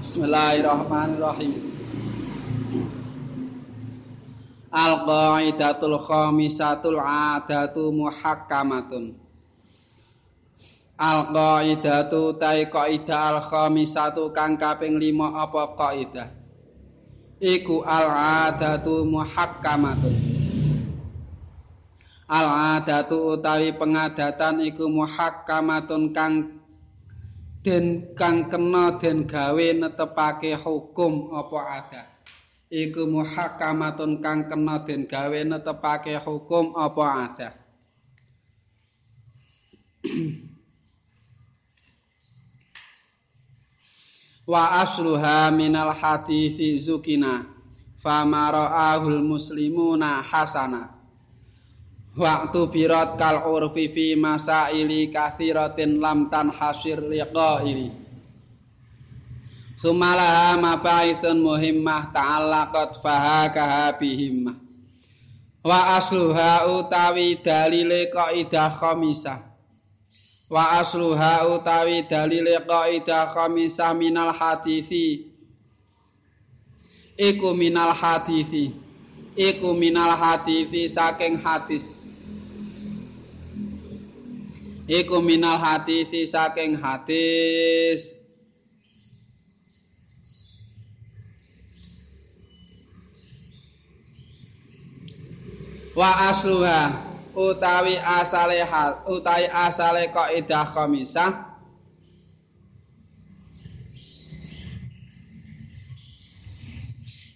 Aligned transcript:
Bismillahirrahmanirrahim. 0.00 1.60
Al-qaidatul 4.72 6.00
khamisatul 6.08 6.96
adatu 6.96 7.92
muhakkamatun. 7.92 9.12
Al-qaidatu 10.96 12.32
tai 12.40 12.72
kaidah 12.72 13.36
al-khamisatu 13.36 14.32
kang 14.32 14.56
kaping 14.56 14.96
5 14.96 15.20
apa 15.20 15.62
kaidah? 15.76 16.28
Iku 17.36 17.84
al-adatu 17.84 19.04
muhakkamatun. 19.04 20.16
Al-adatu 22.24 23.36
utawi 23.36 23.76
pengadatan 23.76 24.64
iku 24.64 24.88
muhakkamatun 24.88 26.16
kang 26.16 26.59
den 27.60 28.16
kang 28.16 28.48
kena 28.48 28.96
den 28.96 29.26
gawe 29.28 29.66
netepake 29.76 30.56
hukum 30.56 31.32
apa 31.36 31.60
ada 31.80 32.02
iku 32.72 33.04
muhakamatun 33.04 34.24
kang 34.24 34.48
kena 34.48 34.80
den 34.84 35.04
gawe 35.04 35.40
netepake 35.44 36.16
hukum 36.20 36.72
apa 36.76 37.04
ada 37.24 37.48
wa 44.50 44.82
asluha 44.82 45.52
minal 45.54 45.92
hadithi 45.92 46.74
zukina. 46.80 47.60
Famara'ahul 48.00 49.20
muslimuna 49.20 50.24
hasana 50.24 50.99
Waktu 52.20 52.68
birat 52.68 53.16
kal 53.16 53.48
urfi 53.48 53.88
fi 53.96 54.06
masaili 54.12 55.08
kathiratin 55.08 56.04
lam 56.04 56.28
tan 56.28 56.52
hasir 56.52 57.00
liqaili. 57.00 57.88
Sumalaha 59.80 60.60
mabaithun 60.60 61.40
muhimmah 61.40 62.12
ta'allaqat 62.12 63.00
fahakaha 63.00 63.96
bihimmah. 63.96 64.52
Wa 65.64 65.96
asluha 65.96 66.68
utawi 66.68 67.40
dalile 67.40 68.12
kaidah 68.12 68.68
khamisah. 68.68 69.40
Wa 70.52 70.76
asluha 70.84 71.48
utawi 71.48 72.04
dalile 72.04 72.60
kaidah 72.68 73.32
khamisah 73.32 73.96
minal 73.96 74.36
hadithi. 74.36 75.24
Iku 77.16 77.56
minal 77.56 77.96
hadithi. 77.96 78.76
Iku 79.40 79.72
minal 79.72 80.12
hadithi 80.20 80.84
saking 80.84 81.40
hadis. 81.40 81.99
Iku 84.90 85.22
minal 85.22 85.54
hadis 85.54 86.10
saking 86.26 86.74
hadis. 86.74 88.18
Wa 95.94 96.30
asluha 96.30 97.06
utawi 97.38 97.94
asale 98.02 98.66
hal 98.66 99.06
utawi 99.06 99.46
asale 99.46 100.10
kaidah 100.10 100.66
khamisah. 100.66 101.46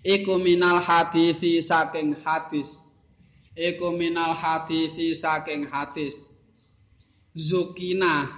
Iku 0.04 0.36
minal 0.42 0.82
hadisi 0.82 1.62
saking 1.62 2.18
hadis. 2.18 2.82
Iku 3.54 3.94
minal 3.94 4.34
hadisi 4.34 5.14
saking 5.14 5.70
hadis 5.70 6.33
Zukina. 7.34 8.30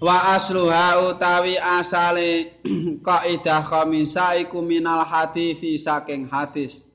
Wa 0.00 0.22
asluha 0.38 1.10
utawi 1.10 1.58
asale 1.58 2.54
kaidah 3.06 3.66
khamisa 3.66 4.38
iku 4.38 4.62
minal 4.62 5.02
hadisi 5.02 5.74
saking 5.74 6.30
hadis. 6.30 6.86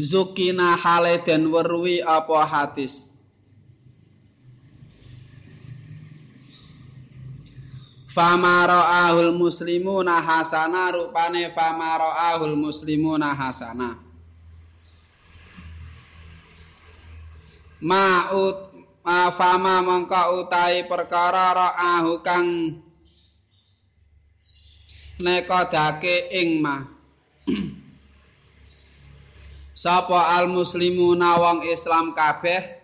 Zukina 0.00 0.74
hale 0.74 1.22
den 1.22 1.54
werwi 1.54 2.02
apa 2.02 2.46
hadis 2.46 3.07
Famara'ahul 8.18 9.30
muslimuna 9.30 10.18
hasana 10.18 10.90
rupane 10.90 11.54
famara'ahul 11.54 12.58
muslimuna 12.58 13.30
hasana. 13.30 13.94
Ma'ut 17.78 18.74
ma 19.06 19.30
fama 19.30 19.78
mongko 19.86 20.42
utai 20.42 20.82
perkara 20.90 21.54
ra'ahu 21.54 22.18
kang 22.26 22.82
nekodake 25.22 26.34
ing 26.42 26.58
ma. 26.58 26.82
Sapa 29.78 30.34
al 30.34 30.50
muslimuna 30.50 31.38
wong 31.38 31.62
Islam 31.70 32.18
kabeh 32.18 32.82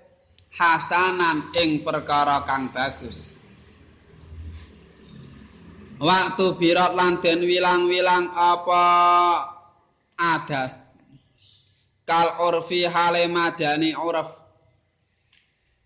hasanan 0.54 1.50
ing 1.58 1.82
perkara 1.82 2.46
kang 2.46 2.70
bagus 2.70 3.42
waktu 6.04 6.60
birat 6.60 6.92
lan 6.92 7.24
den 7.24 7.48
wilang-wilang 7.48 8.28
apa? 8.36 8.84
Ada. 10.20 10.84
Kal 12.04 12.36
urfi 12.44 12.84
hale 12.84 13.24
madani 13.32 13.96
urf. 13.96 14.28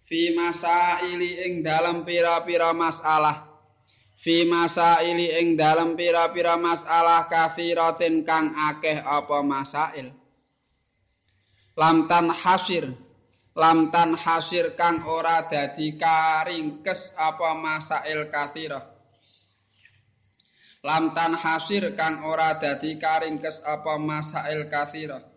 Fi 0.08 0.34
masaili 0.34 1.46
ing 1.46 1.62
dalam 1.62 2.02
pira-pira 2.02 2.74
masalah. 2.74 3.46
Fi 4.18 4.42
masaili 4.42 5.30
ing 5.38 5.54
dalam 5.54 5.94
pira-pira 5.94 6.58
masalah 6.58 7.30
kathiratin 7.30 8.26
kang 8.26 8.50
akeh 8.50 8.98
apa 8.98 9.38
masail. 9.46 10.10
Lamtan 11.78 12.34
hasir 12.34 12.90
lamtan 13.58 14.14
hasir 14.14 14.78
kang 14.78 15.02
ora 15.02 15.46
dadi 15.50 15.98
karingkes 15.98 17.14
apa 17.18 17.58
masail 17.58 18.30
kathirah 18.30 18.97
lamtan 20.84 21.34
hasir 21.34 21.94
kang 21.98 22.22
ora 22.22 22.58
dadi 22.58 22.98
karingkes 22.98 23.62
apa 23.66 23.98
masail 23.98 24.70
kathira 24.70 25.28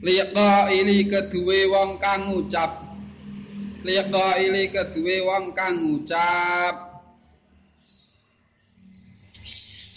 liqa 0.00 0.72
ili 0.72 1.04
keduwe 1.04 1.68
wong 1.68 2.00
kang 2.00 2.32
ngucap. 2.32 2.72
Liqa 3.84 4.40
ili 4.40 4.72
keduwe 4.72 5.24
wong 5.24 5.52
kang 5.52 5.76
ngucap. 5.80 7.04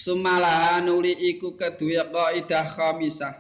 Sumalaha 0.04 0.84
nuli 0.84 1.16
iku 1.16 1.56
keduwe 1.56 2.04
kaidah 2.12 2.68
khamisah. 2.76 3.36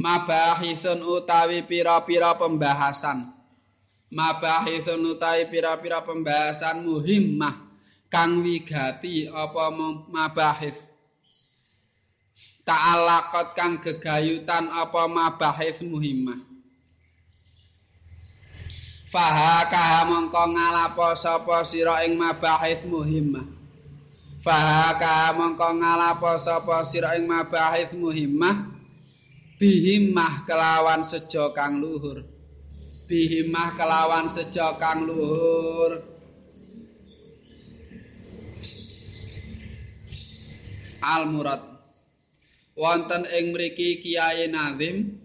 Mabahisun 0.00 1.04
utawi 1.04 1.60
pira-pira 1.68 2.32
pembahasan 2.32 3.39
mabahisun 4.10 5.14
utawi 5.14 5.46
pira-pira 5.46 6.02
pembahasan 6.02 6.82
muhimmah 6.82 7.54
kang 8.10 8.42
wigati 8.42 9.30
apa 9.30 9.70
mabahis. 10.10 10.90
Ta'alaqat 12.66 13.56
kang 13.56 13.78
gegayutan 13.78 14.68
apa 14.68 15.06
mabahis 15.06 15.80
muhimmah. 15.86 16.38
Fahaka 19.10 20.06
mongko 20.06 20.54
ngalapo 20.54 21.18
sapa 21.18 21.66
sira 21.66 22.06
ing 22.06 22.14
mabahis 22.14 22.86
muhimmah. 22.86 23.42
Fahaka 24.38 25.34
mongko 25.34 25.82
ngalapo 25.82 26.38
sapa 26.38 26.86
sira 26.86 27.18
ing 27.18 27.26
mabahis 27.26 27.90
muhimmah. 27.94 28.70
Bihimmah 29.58 30.46
kelawan 30.46 31.02
sejo 31.02 31.52
kang 31.52 31.82
luhur 31.82 32.29
bihimah 33.10 33.74
kelawan 33.74 34.30
sejo 34.30 34.78
kang 34.78 35.02
luhur. 35.02 36.06
Al 41.02 41.26
murad 41.26 41.58
wonten 42.78 43.26
ing 43.26 43.50
mriki 43.50 43.98
kiai 43.98 44.46
nazim. 44.46 45.18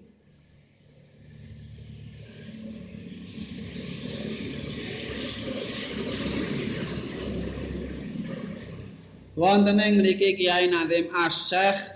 Wonten 9.38 9.78
ing 9.78 10.02
mriki 10.02 10.34
kiai 10.34 10.74
nazim 10.74 11.06
asy-syekh 11.14 11.94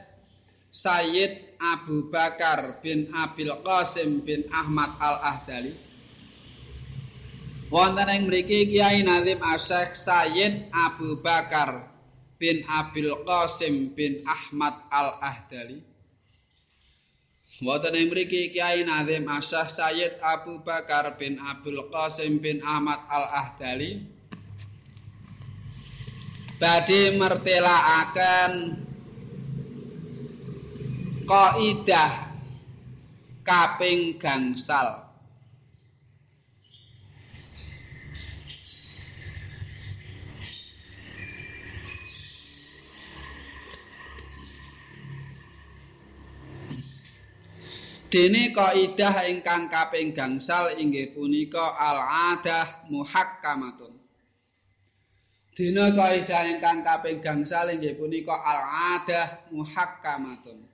Sayyid 0.70 1.49
Abu 1.60 2.08
Bakar 2.08 2.80
bin 2.80 3.12
Abil 3.12 3.52
Qasim 3.62 4.24
bin 4.24 4.48
Ahmad 4.50 4.96
Al-Ahdali 4.98 5.76
Wonten 7.70 8.10
ing 8.10 8.26
mriki 8.26 8.66
Kiai 8.66 9.06
Nazim 9.06 9.38
Asyik 9.46 9.94
Sayyid 9.94 10.74
Abu 10.74 11.22
Bakar 11.22 11.86
bin 12.42 12.66
Abil 12.66 13.14
Qasim 13.30 13.94
bin 13.94 14.26
Ahmad 14.26 14.90
Al-Ahdali. 14.90 15.78
Wonten 17.62 17.94
ing 17.94 18.10
mriki 18.10 18.50
Kiai 18.58 18.82
Nazim 18.82 19.30
Asyik 19.30 19.70
Sayyid 19.70 20.18
Abu 20.18 20.66
Bakar 20.66 21.14
bin 21.22 21.38
Abil 21.38 21.78
Qasim 21.94 22.42
bin 22.42 22.58
Ahmad 22.66 23.06
Al-Ahdali 23.06 24.18
badhe 26.60 27.16
mertelakaken 27.22 28.52
kaidah 31.30 32.34
kaping 33.46 34.18
gangsal 34.18 35.06
Dene 48.10 48.50
kaidah 48.50 49.22
ingkang 49.30 49.70
kaping 49.70 50.18
gangsal 50.18 50.74
inggih 50.82 51.14
punika 51.14 51.78
al-adah 51.78 52.90
muhakkamatun. 52.90 53.94
Dene 55.54 55.94
kaidah 55.94 56.42
ingkang 56.50 56.82
kaping 56.82 57.22
gangsal 57.22 57.70
inggih 57.70 57.94
punika 57.94 58.34
al-adah 58.34 59.46
muhakkamatun. 59.54 60.69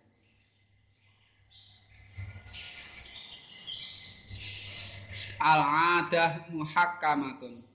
Al-adah 5.40 6.48
muhakkamatun. 6.52 7.66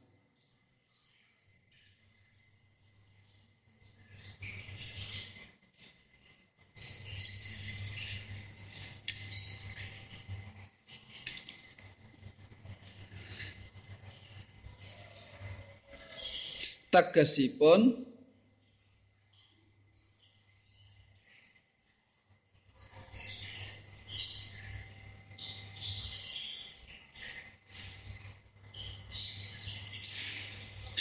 tegesipun 16.91 18.10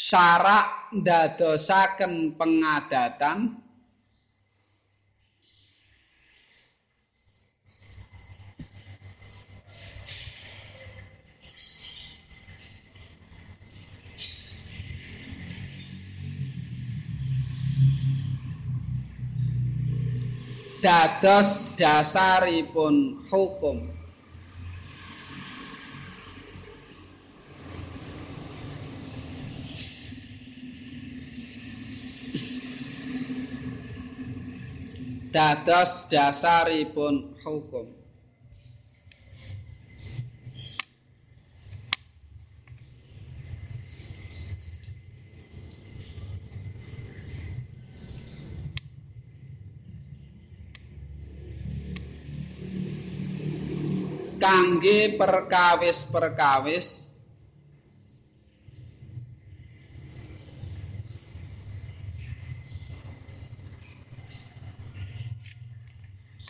syarak 0.09 0.89
ndadosaken 0.97 2.33
pengadatan. 2.33 3.61
Dados 20.79 21.75
dasaripun 21.75 23.19
hukum 23.29 23.98
dados 35.29 36.09
dasaripun 36.09 37.37
hukum. 37.45 37.87
Kangge 54.39 55.19
perkawis-perkawis 55.19 57.08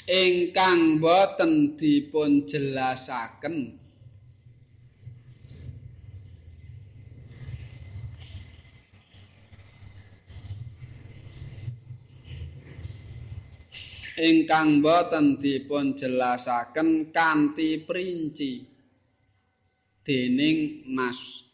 ingkang 0.09 0.97
boten 0.97 1.77
dipun 1.77 2.49
jelasaken 2.49 3.77
ingkang 14.19 14.83
boten 14.83 15.39
dipun 15.39 15.95
jelasaken 15.95 17.15
kanthi 17.15 17.87
perinci. 17.87 18.67
Dening 20.03 20.89
nas 20.91 21.48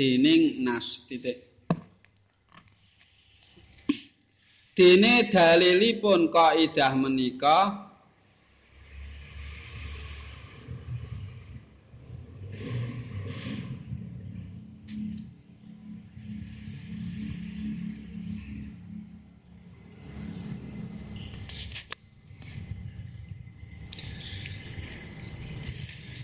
dening 0.00 0.64
nas 0.64 1.04
titik. 1.04 1.44
Dene 4.72 5.28
dalilipun 5.28 6.32
kaidah 6.32 6.96
menika 6.96 7.84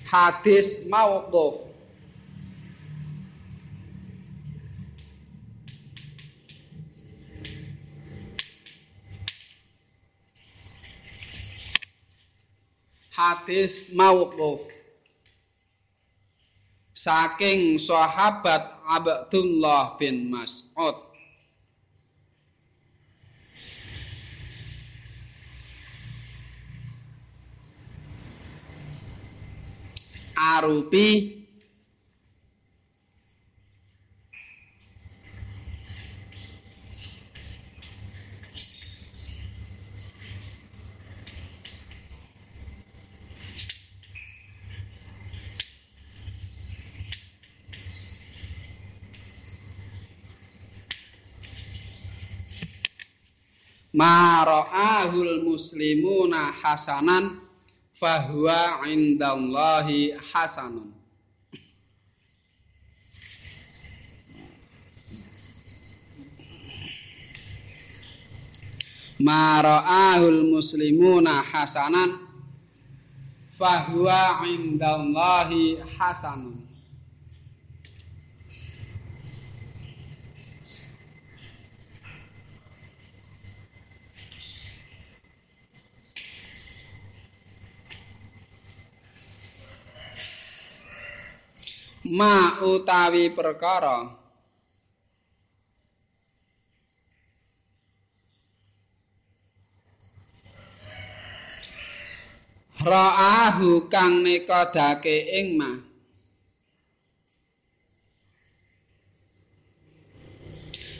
hadis 0.09 0.81
mauquf 0.89 1.76
hadis 13.17 13.89
mauquf 13.97 14.61
saking 16.93 17.81
sahabat 17.81 18.77
Abdullah 18.85 19.97
bin 19.97 20.29
Mas'ud. 20.29 21.01
Arupi 30.37 31.36
mara'ahul 53.97 55.41
muslimuna 55.41 56.53
hasanan 56.53 57.41
fahuwa 57.97 58.85
indallahi 58.85 60.13
hasanun. 60.33 60.93
Mara'ahul 69.17 70.45
muslimuna 70.53 71.41
hasanan 71.41 72.21
fahuwa 73.57 74.45
indallahi 74.45 75.81
hasanun 75.97 76.66
ma 92.11 92.63
utawi 92.63 93.35
perkara. 93.35 94.15
Ra'ahu 102.77 103.91
kang 103.91 104.23
nekodake 104.23 105.35
ing 105.43 105.59
ma. 105.59 105.73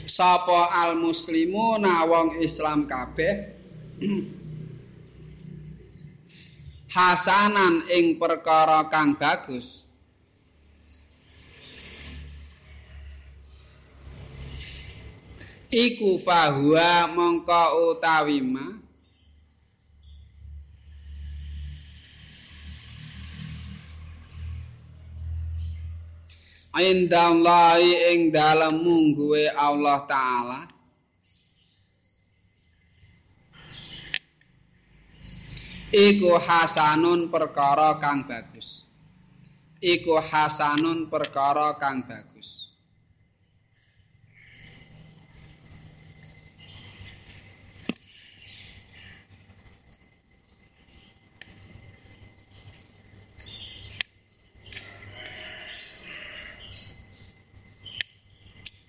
Sapa 0.09 0.73
al 0.73 0.97
muslimu 0.97 1.77
wong 1.79 2.41
islam 2.41 2.89
kabeh? 2.89 3.53
Hasanan 6.97 7.85
ing 7.93 8.17
perkara 8.17 8.89
kang 8.89 9.13
bagus 9.13 9.86
iku 15.71 16.19
fahuwa 16.23 17.07
mongko 17.11 17.91
utawi 17.91 18.39
ma. 18.41 18.65
Indallahi 26.77 28.13
ing 28.13 28.29
dalem 28.29 28.85
mungguwe 28.85 29.49
Allah 29.49 30.05
taala. 30.05 30.59
Iku 35.89 36.37
hasanun 36.37 37.33
perkara 37.33 37.97
kang 37.97 38.29
bagus. 38.29 38.85
Iku 39.81 40.21
hasanun 40.21 41.09
perkara 41.09 41.73
kang 41.81 42.05
bagus 42.05 42.26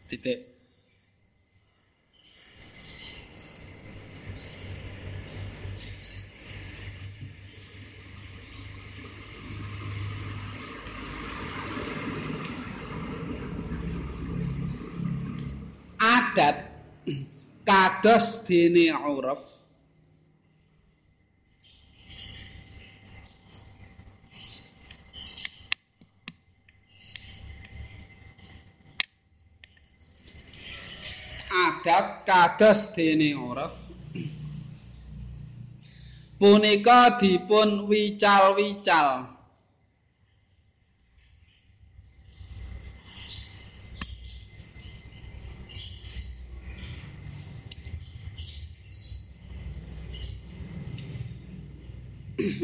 titik. 0.08 0.40
Adat 15.98 16.58
kados 17.66 18.46
dene 18.46 18.94
uruf 18.94 19.48
adat 31.78 32.26
kados 32.26 32.90
dene 32.90 33.38
uruf 33.38 33.70
punika 36.38 37.18
dipun 37.18 37.87
wical-wical. 37.87 39.38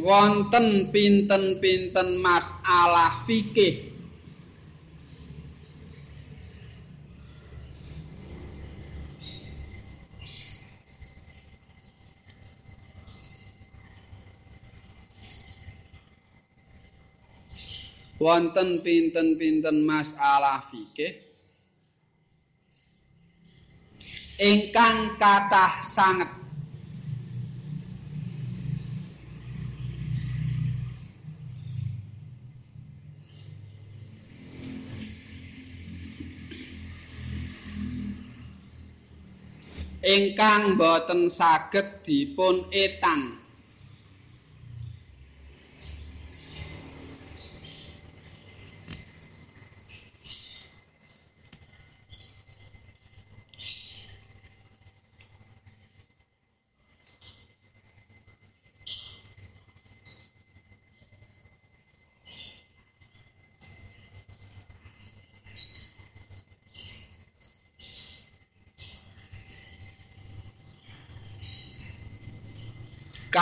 Wonten 0.04 0.92
pinten-pinten 0.92 2.21
masalah 2.21 3.25
fikih 3.25 3.93
wonten 18.25 18.81
pinten-pinten 18.81 19.85
masalah 19.85 20.64
fikih? 20.73 21.12
Ingkang 24.40 25.21
kathah 25.21 25.85
sanget. 25.85 26.33
Ingkang 40.04 40.81
boten 40.81 41.28
saged 41.28 42.04
dipun 42.04 42.69
etang 42.73 43.43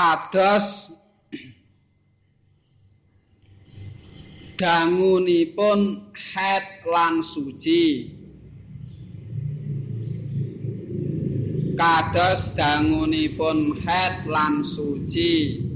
kados 0.02 0.90
dangunipun 4.58 6.10
haid 6.18 6.66
lan 6.90 7.22
suci. 7.22 8.10
Kados 11.78 12.50
dangunipun 12.58 13.78
haid 13.86 14.26
lan 14.26 14.66
suci 14.66 15.71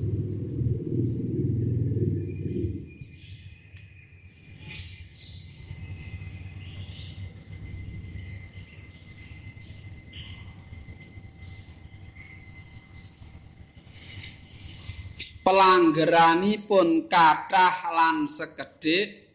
pelanggeranipun 15.47 17.07
kathah 17.07 17.95
lan 17.95 18.27
sekedhik. 18.27 19.31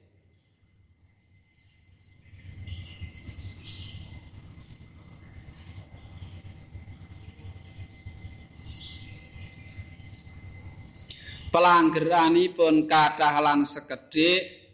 Pelanggeranipun 11.48 12.92
kathah 12.92 13.40
lan 13.40 13.64
sekedhik. 13.64 14.68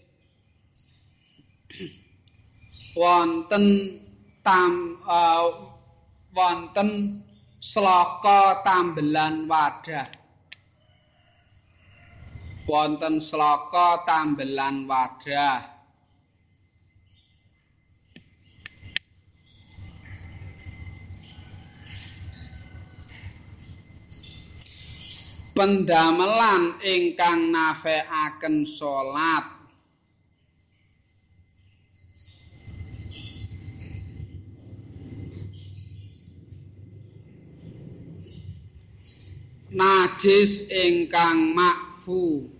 Wonten 2.97 3.65
tam 4.41 4.97
uh, 5.05 5.69
wonten 6.33 7.21
sloka 7.61 8.65
tambelan 8.65 9.45
wadah 9.45 10.16
wonten 12.67 13.23
sloka 13.23 14.03
tambelan 14.03 14.85
wadah 14.91 15.77
pendamelan 25.57 26.77
ingkang 26.85 27.49
nafekaken 27.49 28.61
salat. 28.61 29.57
Najis 39.73 40.69
ingkang 40.69 41.57
makfu 41.57 42.56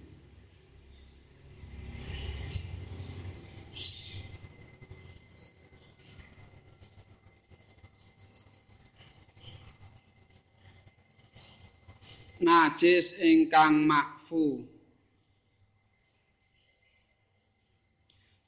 najis 12.41 13.17
ingkang 13.17 13.85
makfu. 13.85 14.65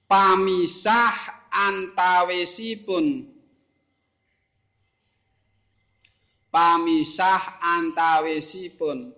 Pamisah 0.09 1.45
antawisipun. 1.53 3.29
Pamisah 6.49 7.61
antawisipun. 7.61 9.13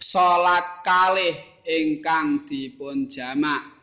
Salat 0.00 0.84
kalih 0.84 1.36
ingkang 1.64 2.44
dipun 2.48 3.08
jamak 3.08 3.75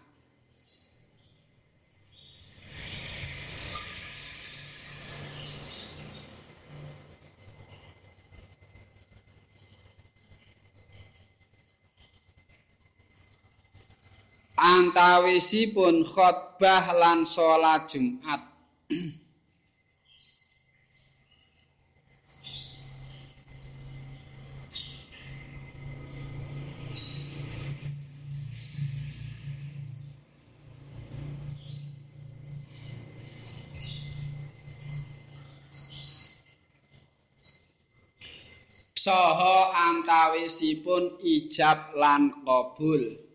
antawisipun 14.64 16.08
khotbah 16.08 16.96
lan 16.96 17.28
salat 17.28 17.92
Jumat. 17.92 18.40
Saha 39.04 39.76
antawisipun 39.92 41.20
ijab 41.20 41.92
lan 42.00 42.32
kabul. 42.48 43.33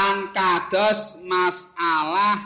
Lan 0.00 0.32
kados 0.32 1.20
masalah 1.28 2.40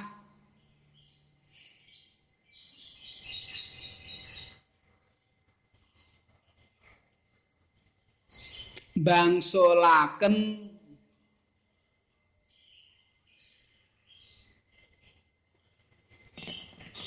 bangsulaken 8.99 10.35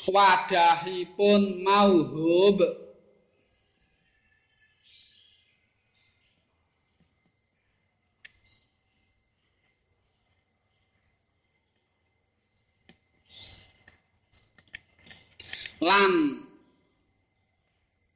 wadahipun 0.07 1.60
mauhub 1.60 2.87
lan 15.81 16.13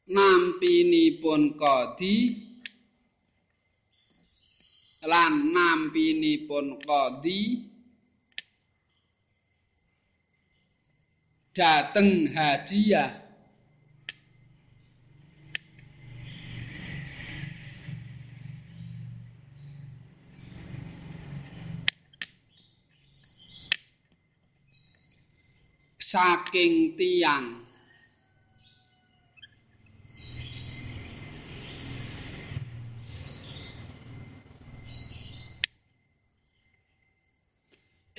nampinipun 0.10 1.54
kodi 1.56 2.18
lan 5.06 5.54
nampinipun 5.54 6.82
kodi 6.82 7.70
dateng 11.54 12.32
hadiah 12.34 13.21
saking 26.12 27.00
tiang 27.00 27.64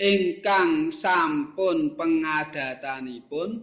ingkang 0.00 0.88
sampun 0.88 1.92
pengadatanipun 1.92 3.60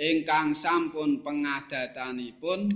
ingkang 0.00 0.56
sampun 0.56 1.20
pengadatanipun 1.20 2.72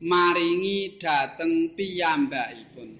maringi 0.00 0.96
dhateng 0.96 1.76
piyambakipun. 1.76 2.90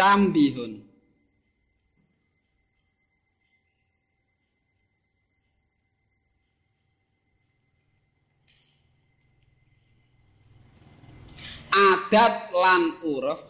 Tambihun. 0.00 0.89
Adat 12.10 12.50
lan 12.50 12.82
uruf. 13.06 13.40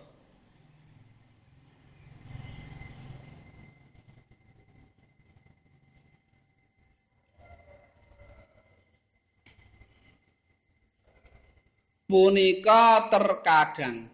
Punika 12.05 13.09
terkadang 13.09 14.13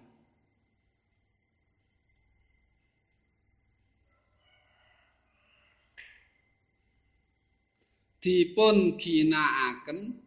dipun 8.23 8.95
ginakaken 8.95 10.26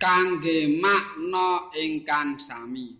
kangge 0.00 0.80
makna 0.80 1.68
ingkang 1.76 2.40
sami. 2.40 2.96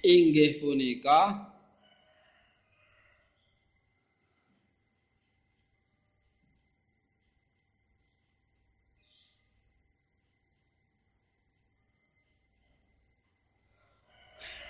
Inggih 0.00 0.64
punika 0.64 1.49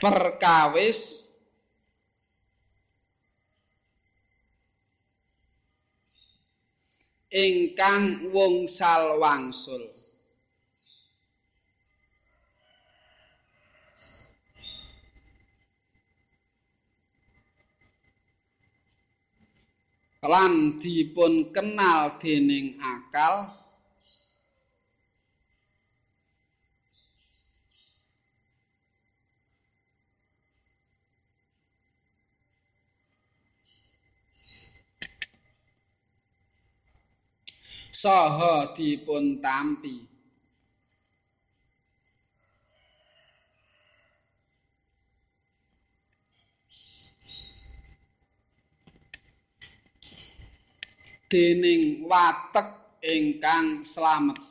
perkawis. 0.03 1.29
Ingkang 7.31 8.35
wungsal 8.35 9.23
wangsul 9.23 9.87
lan 20.21 20.77
dipun 20.77 21.49
kenal 21.49 22.21
dening 22.21 22.77
akal 22.77 23.60
saha 38.01 38.73
dipun 38.73 39.45
tampi 39.45 40.09
dening 51.29 52.09
watek 52.09 52.73
ingkang 53.05 53.85
slamet 53.85 54.50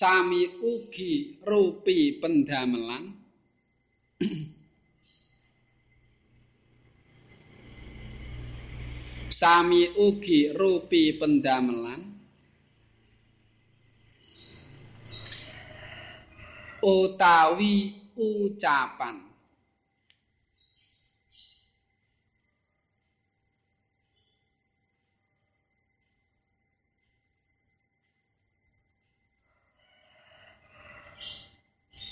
sami 0.00 0.48
ugi 0.64 1.44
rupi 1.44 2.16
pendamelan. 2.16 3.04
Sami 9.40 9.92
ugi 10.00 10.56
rupi 10.56 11.20
pendamelan. 11.20 12.00
Utawi 16.80 17.92
ucapan 18.16 19.29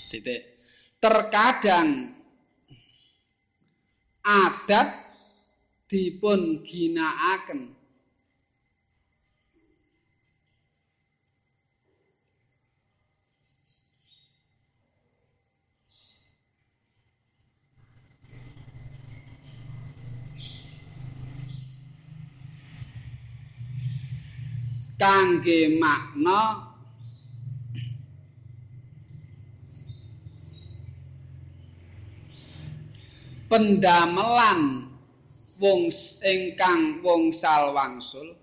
titik 0.09 0.41
terkadang 0.97 2.17
adat 4.25 4.89
dipun 5.85 6.65
ginakaken 6.65 7.77
kangge 24.99 25.79
makna 25.79 26.68
pendamelan 33.49 34.85
wong 35.57 35.89
ingkang 36.23 37.01
wongsal 37.03 37.73
wangsul 37.75 38.37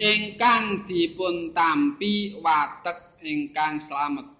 ingkang 0.00 0.82
dipun 0.88 1.54
tampi 1.54 2.34
watek 2.42 3.20
ingkang 3.22 3.78
slamet 3.78 4.33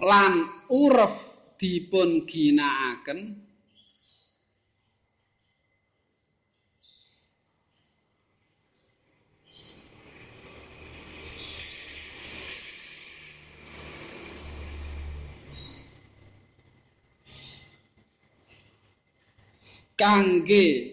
lan 0.00 0.48
uref 0.72 1.14
dipun 1.60 2.24
ginakaken 2.24 3.36
kangge 20.00 20.89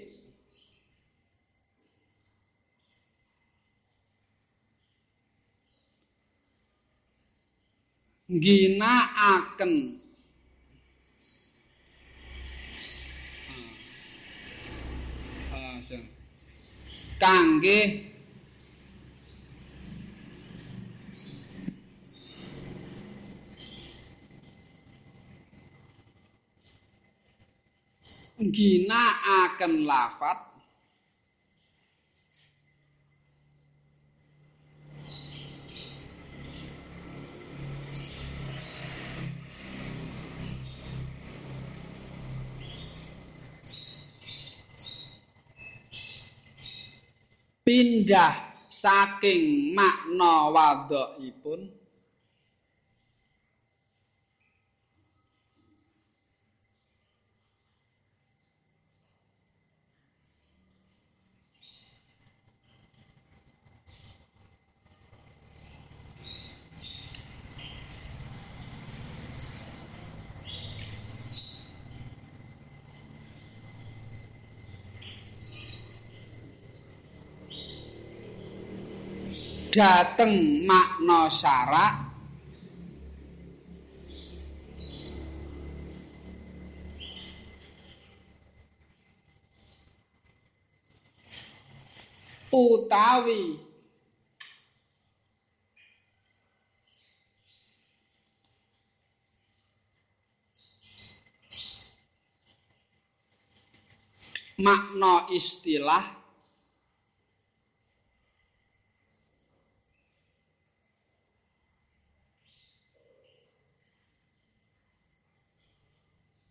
ginakaken 8.41 9.73
ah. 13.49 13.73
Uh, 15.53 16.03
kangge 17.17 17.79
ginakaken 28.37 29.89
lafat 29.89 30.46
pindah 47.67 48.31
saking 48.71 49.75
makna 49.75 50.47
wadhokipun 50.55 51.67
dateng 79.77 80.65
makna 80.65 81.29
syarak. 81.29 82.09
Utawi 92.47 93.59
makna 104.57 105.29
istilah 105.29 106.01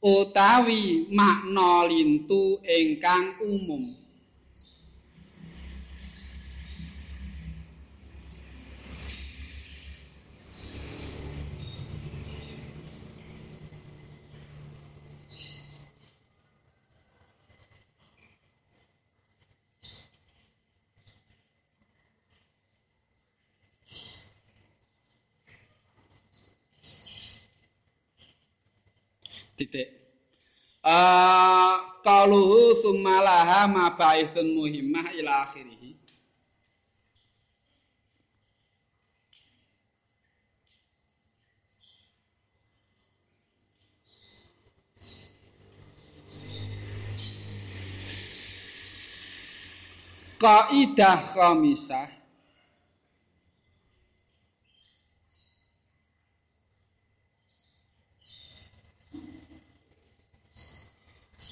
utawi 0.07 1.11
makna 1.11 1.90
lintu 1.90 2.62
ingkang 2.62 3.42
umum 3.42 4.06
titik 29.76 29.92
uh, 30.80 32.00
qaluhu 32.00 32.80
summalaha 32.80 33.68
mabaisun 33.68 34.56
muhimmah 34.56 35.12
ila 35.20 35.44
akhirih. 35.44 35.76
Kaidah 50.36 51.32
khamisah 51.32 52.15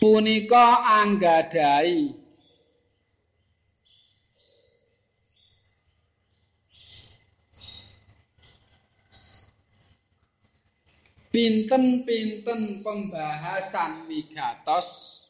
punika 0.04 0.84
anggadhahi 1.00 2.12
pinten-pinten 11.32 12.84
pembahasan 12.84 14.04
wigatos 14.04 15.24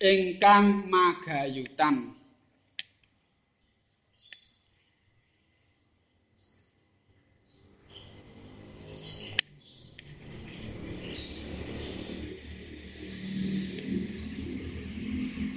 ingkang 0.00 0.88
magayutan. 0.88 2.16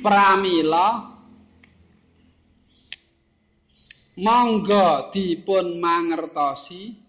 Pramila. 0.03 1.15
Monggo 4.13 5.09
dipun 5.09 5.81
mangertosi 5.81 7.02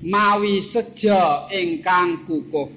mawi 0.00 0.64
seja 0.64 1.48
ingkang 1.52 2.24
kukuh. 2.24 2.68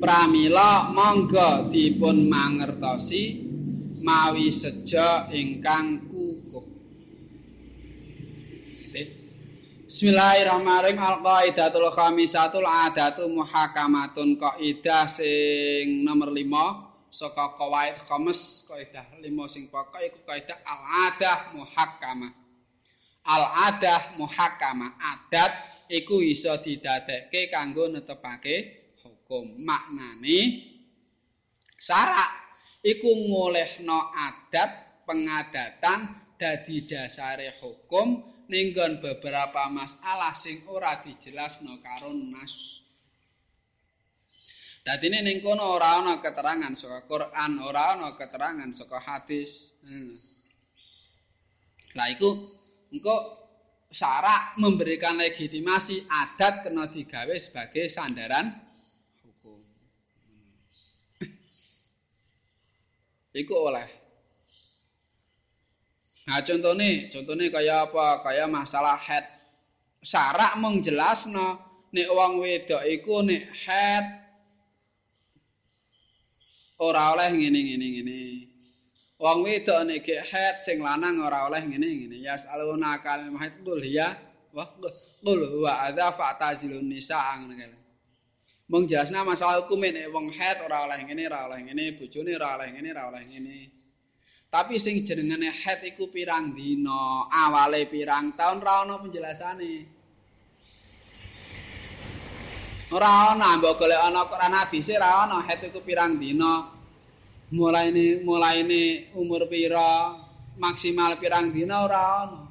Pramila 0.00 0.92
monggo 0.92 1.72
dipun 1.72 2.28
mangertosi 2.28 3.40
mawi 4.04 4.52
seja 4.52 5.32
ingkang 5.32 6.04
kukuh. 6.12 6.64
Bismillahirrahmanirrahim. 9.84 10.98
Al-Qaidatul 10.98 11.88
Khamisatul 11.94 12.66
Adatu 12.66 13.30
Muhakamatun 13.30 14.36
Qaidah 14.36 15.08
sing 15.08 16.02
nomor 16.04 16.34
5 16.34 17.14
saka 17.14 17.54
qawaid 17.54 18.02
khamis 18.10 18.66
kaidah 18.66 19.06
5 19.22 19.30
sing 19.46 19.70
pokok 19.70 20.02
iku 20.02 20.18
kaidah 20.26 20.58
al-adah 20.66 21.54
al-adah 23.24 24.16
muhakama 24.20 24.96
adat 25.00 25.52
iku 25.88 26.20
iso 26.20 26.56
didadekke 26.60 27.48
kanggo 27.48 27.88
netepake 27.88 28.56
hukum 29.00 29.60
maknane 29.64 30.40
syarak 31.80 32.30
iku 32.84 33.08
ngolehno 33.08 34.12
adat 34.12 35.04
pengadatan 35.08 36.20
dadi 36.36 36.84
dasare 36.84 37.56
hukum 37.60 38.24
ninggon 38.52 39.00
beberapa 39.00 39.72
masalah 39.72 40.36
sing 40.36 40.68
ora 40.68 41.00
dijelasno 41.00 41.80
karo 41.80 42.12
nas 42.12 42.74
Dadi 44.84 45.08
ning 45.08 45.40
kono 45.40 45.80
ora 45.80 46.04
ana 46.04 46.20
keterangan 46.20 46.76
saka 46.76 47.08
Quran, 47.08 47.56
ora 47.56 47.96
ana 47.96 48.12
keterangan 48.20 48.68
saka 48.68 49.00
hadis. 49.00 49.72
Hmm. 49.80 50.20
Lah 51.96 52.12
iku 52.12 52.52
engko 52.94 53.44
syarak 53.90 54.54
memberikan 54.62 55.18
legitimasi 55.18 56.06
adat 56.06 56.62
kena 56.62 56.86
digawe 56.86 57.34
sebagai 57.34 57.90
sandaran 57.90 58.54
hukum. 59.26 59.58
Iku 63.34 63.54
oleh. 63.54 63.86
Nah 66.24 66.40
contohnya, 66.40 67.10
contohnya 67.10 67.46
kaya 67.50 67.74
apa? 67.90 68.22
Kaya 68.22 68.46
masalah 68.46 68.96
head. 68.96 69.26
Syarak 70.00 70.56
menjelasno 70.62 71.60
nek 71.94 72.08
wong 72.10 72.42
wedok 72.42 72.82
iku 72.86 73.24
nek 73.24 73.44
head 73.64 74.06
ora 76.82 77.14
oleh 77.16 77.28
ngene 77.32 77.60
ngene 77.60 77.86
ngene. 77.94 78.20
Wong 79.14 79.46
wedok 79.46 79.86
nek 79.86 80.02
haid 80.02 80.56
sing 80.58 80.82
lanang 80.82 81.22
ora 81.22 81.46
oleh 81.46 81.62
ngene-ngene. 81.62 82.18
Ya 82.18 82.34
saluna 82.34 82.98
kal 82.98 83.30
mahid 83.30 83.54
qul 83.62 83.82
ya 83.86 84.18
wa 84.50 84.66
qul 85.22 85.62
wa 85.62 85.86
adza 85.86 86.10
fa'tazilun 86.10 86.82
nisa 86.82 87.18
ngene. 87.38 87.78
Mung 88.66 88.88
jelasna 88.88 89.22
masalah 89.22 89.62
hukum 89.62 89.86
nek 89.86 90.10
wong 90.10 90.34
haid 90.34 90.58
ora 90.66 90.88
oleh 90.88 90.98
ngene, 91.04 91.28
ora 91.30 91.46
oleh 91.46 91.60
ngene, 91.62 91.94
bojone 91.94 92.32
ora 92.34 92.58
oleh 92.58 92.68
ngene, 92.74 92.88
ora 92.90 93.02
oleh 93.12 93.22
ngene. 93.28 93.58
Tapi 94.50 94.74
sing 94.82 95.04
jenengane 95.06 95.52
haid 95.52 95.84
iku 95.94 96.10
pirang 96.10 96.50
dina, 96.56 97.28
awale 97.30 97.86
pirang 97.86 98.34
taun 98.34 98.64
ora 98.64 98.82
ana 98.82 98.98
penjelasane. 98.98 99.74
Ora 102.90 103.36
ana 103.36 103.58
mbok 103.62 103.78
golek 103.78 104.00
ana 104.00 104.26
Quran 104.26 104.54
hadis 104.58 104.90
ora 104.90 105.22
ana 105.22 105.38
haid 105.44 105.70
iku 105.70 105.78
pirang 105.84 106.18
dina. 106.18 106.66
Mulai 107.54 108.66
ini 108.66 109.14
umur 109.14 109.46
pira? 109.46 110.18
Maksimal 110.58 111.18
pirang 111.18 111.50
dina 111.50 111.86
ora 111.86 112.02
ana. 112.26 112.42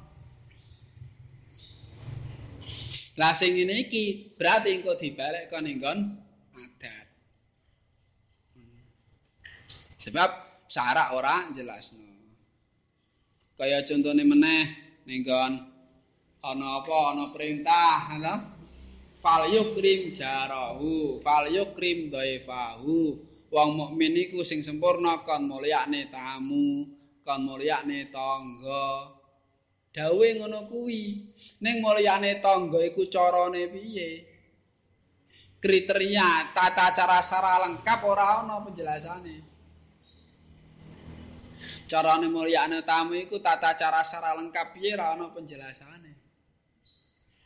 Lah 3.16 3.32
sing 3.32 3.56
ngene 3.56 3.88
iki 3.88 4.36
berarti 4.36 4.76
engko 4.76 4.96
dibalik 4.96 5.48
kon 5.48 5.64
nggon 5.64 5.98
adat. 6.52 7.06
Sebab 10.00 10.30
syarat 10.68 11.16
ora 11.16 11.48
jelasno 11.52 12.04
kaya 13.54 13.86
contone 13.86 14.26
meneh 14.26 14.64
ning 15.06 15.22
ana 16.44 16.66
apa? 16.82 16.96
Ana 17.14 17.24
perintah 17.30 18.12
ana 18.12 18.32
fal 19.24 19.48
yukrim 19.48 20.12
jarahu 20.12 21.22
fal 21.24 21.48
yukrim 21.48 22.12
dhaifahu 22.12 23.16
wong 23.54 23.70
mukmin 23.78 24.18
iku 24.18 24.42
sing 24.42 24.66
sempurna 24.66 25.22
kon 25.22 25.46
mulyane 25.46 26.10
tamu 26.10 26.90
kon 27.22 27.40
mulyane 27.46 28.10
tangga. 28.10 29.14
Dawe 29.94 30.26
ngono 30.42 30.66
kuwi. 30.66 31.22
Ning 31.62 31.78
mulyane 31.78 32.42
tangga 32.42 32.82
iku 32.82 33.06
carane 33.06 33.70
piye? 33.70 34.10
Kriteria 35.62 36.50
tata 36.50 36.90
cara 36.90 37.22
sara 37.22 37.62
lengkap 37.62 38.00
ora 38.02 38.42
ana 38.42 38.58
penjelasane. 38.58 39.36
Carane 41.86 42.26
mulyane 42.26 42.82
tamu 42.82 43.14
iku 43.14 43.38
tata 43.38 43.78
cara 43.78 44.02
sara 44.02 44.34
lengkap 44.34 44.74
piye 44.74 44.98
ora 44.98 45.14
ana 45.14 45.30
penjelasane. 45.30 46.12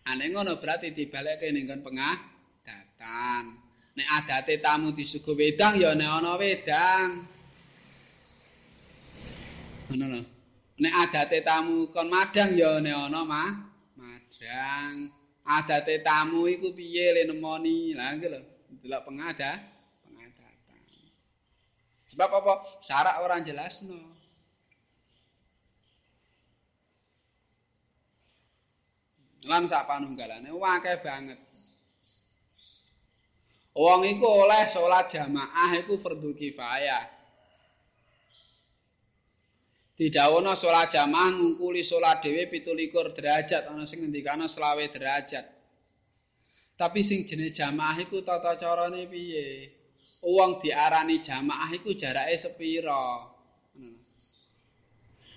Ane 0.08 0.24
ngono 0.32 0.56
berarti 0.56 0.96
dibalekke 0.96 1.52
ning 1.52 1.68
kon 1.68 1.84
pengah 1.84 2.16
datan 2.64 3.67
nek 3.98 4.08
adate 4.22 4.62
tamu 4.62 4.94
disuguh 4.94 5.34
wedang 5.34 5.74
ya 5.82 5.90
nek 5.98 6.06
ana 6.06 6.38
wedang. 6.38 7.26
Ngono 9.90 10.04
lho. 10.14 10.22
Nek 10.78 10.94
adate 11.02 11.42
tamu 11.42 11.90
kon 11.90 12.06
madang 12.06 12.54
ya 12.54 12.78
nek 12.78 12.94
ana 12.94 13.20
mah 13.26 13.50
madang. 13.98 15.10
Adate 15.42 15.98
tamu 16.06 16.46
iku 16.46 16.70
piye 16.70 17.10
le 17.10 17.26
nemoni? 17.26 17.98
Lah 17.98 18.14
iki 18.14 18.30
lho 18.30 18.40
delok 18.78 19.02
pengada 19.10 19.58
pengadatan. 20.06 20.78
Sebab 22.06 22.28
apa? 22.30 22.52
Syarat 22.78 23.18
ora 23.18 23.42
jelasno 23.42 24.18
lan 29.48 29.64
sak 29.64 29.88
panunggalane 29.88 30.52
akeh 30.52 31.00
banget 31.00 31.40
wong 33.78 34.02
iku 34.10 34.26
oleh 34.26 34.66
salat 34.66 35.06
jamaah 35.06 35.70
iku 35.78 36.02
fardhu 36.02 36.34
kifayah 36.34 37.18
Didawono 39.98 40.54
salat 40.54 40.94
jamaah 40.94 41.34
ngungkuli 41.34 41.82
salat 41.82 42.22
dhewe 42.22 42.46
17 42.46 43.18
derajat 43.18 43.66
ana 43.66 43.82
sing 43.82 44.06
ngendikane 44.06 44.46
selawe 44.46 44.86
derajat. 44.94 45.42
Tapi 46.78 47.02
sing 47.02 47.26
jenenge 47.26 47.58
jamaah 47.58 47.98
iku 48.06 48.22
tata 48.22 48.54
carane 48.54 49.10
piye? 49.10 49.74
Wong 50.22 50.62
diarani 50.62 51.18
jamaah 51.18 51.74
iku 51.74 51.98
jarake 51.98 52.38
sepira? 52.38 53.26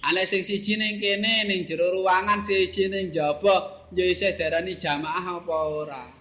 Ana 0.05 0.21
sing 0.29 0.45
siji 0.45 0.77
ning 0.77 1.01
kene 1.01 1.49
ning 1.49 1.65
jero 1.65 1.89
ruangan 1.97 2.45
siji 2.45 2.85
ning 2.85 3.09
jaba 3.09 3.89
ya 3.97 4.05
isih 4.05 4.37
darani 4.37 4.77
jamaah 4.77 5.41
apa 5.41 5.57
ora? 5.81 6.20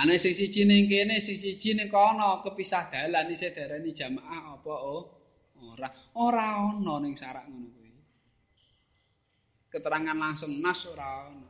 Ana 0.00 0.16
sing 0.16 0.32
siji 0.32 0.64
ning 0.64 0.88
kene 0.88 1.20
sing 1.20 1.36
siji 1.36 1.76
ning 1.76 1.92
kono 1.92 2.40
kepisah 2.40 2.88
dalan 2.88 3.28
isih 3.28 3.52
darani 3.52 3.92
jamaah 3.92 4.56
apa 4.56 4.72
oh? 4.72 5.04
ora 5.60 5.92
ora 6.16 6.72
ana 6.72 7.04
ning 7.04 7.12
syarat 7.12 7.44
ngono 7.44 7.68
kuwi. 7.68 7.92
Keterangan 9.68 10.16
langsung 10.16 10.56
nas 10.64 10.88
ora 10.88 11.28
ana 11.28 11.44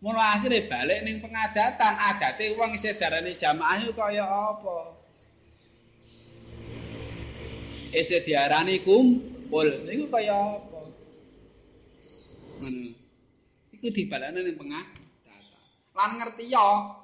mula 0.00 0.40
akhire 0.40 0.64
balik 0.64 1.04
ning 1.04 1.20
pengadatan 1.20 1.94
adate 2.08 2.56
wong 2.56 2.72
isih 2.72 2.96
darane 2.96 3.36
jamaah 3.36 3.76
iku 3.84 3.92
kaya 3.92 4.24
apa? 4.24 4.78
Isih 7.92 8.24
diarani 8.24 8.80
kumpul 8.80 9.84
niku 9.84 10.08
kaya 10.08 10.56
apa? 10.56 10.80
Ngono. 12.64 12.96
Iku 13.76 13.86
dibalane 13.92 14.40
ning 14.40 14.56
pengadatan. 14.56 15.04
Lan 15.92 16.10
ngerti 16.16 16.48
ya 16.48 17.03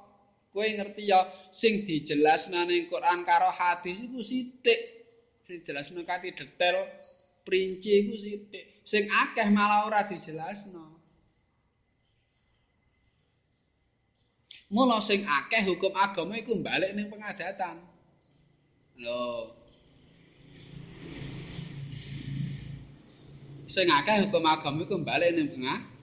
kowe 0.50 0.66
ngerti 0.66 1.06
ya 1.06 1.20
sing 1.54 1.86
dijelasna 1.86 2.66
ning 2.66 2.90
Quran 2.90 3.22
karo 3.22 3.50
hadis 3.54 4.02
iku 4.02 4.18
sithik 4.20 4.80
dijelasno 5.46 6.02
kanthi 6.02 6.34
detail 6.34 6.86
perinci 7.46 7.90
iku 8.02 8.14
sithik 8.18 8.64
sing 8.82 9.06
akeh 9.06 9.46
malah 9.54 9.86
ora 9.86 10.02
dijelasno 10.10 11.00
Mula 14.70 15.02
sing 15.02 15.26
akeh 15.26 15.66
hukum 15.66 15.90
agama 15.98 16.38
iku 16.38 16.54
balik 16.62 16.94
ning 16.94 17.10
pengadatan. 17.10 17.82
Lho. 19.02 19.50
Sing 23.66 23.90
akeh 23.90 24.22
hukum 24.22 24.46
agama 24.46 24.86
iku 24.86 24.94
balik 25.02 25.34
ning 25.34 25.50
pengadatan. 25.50 25.99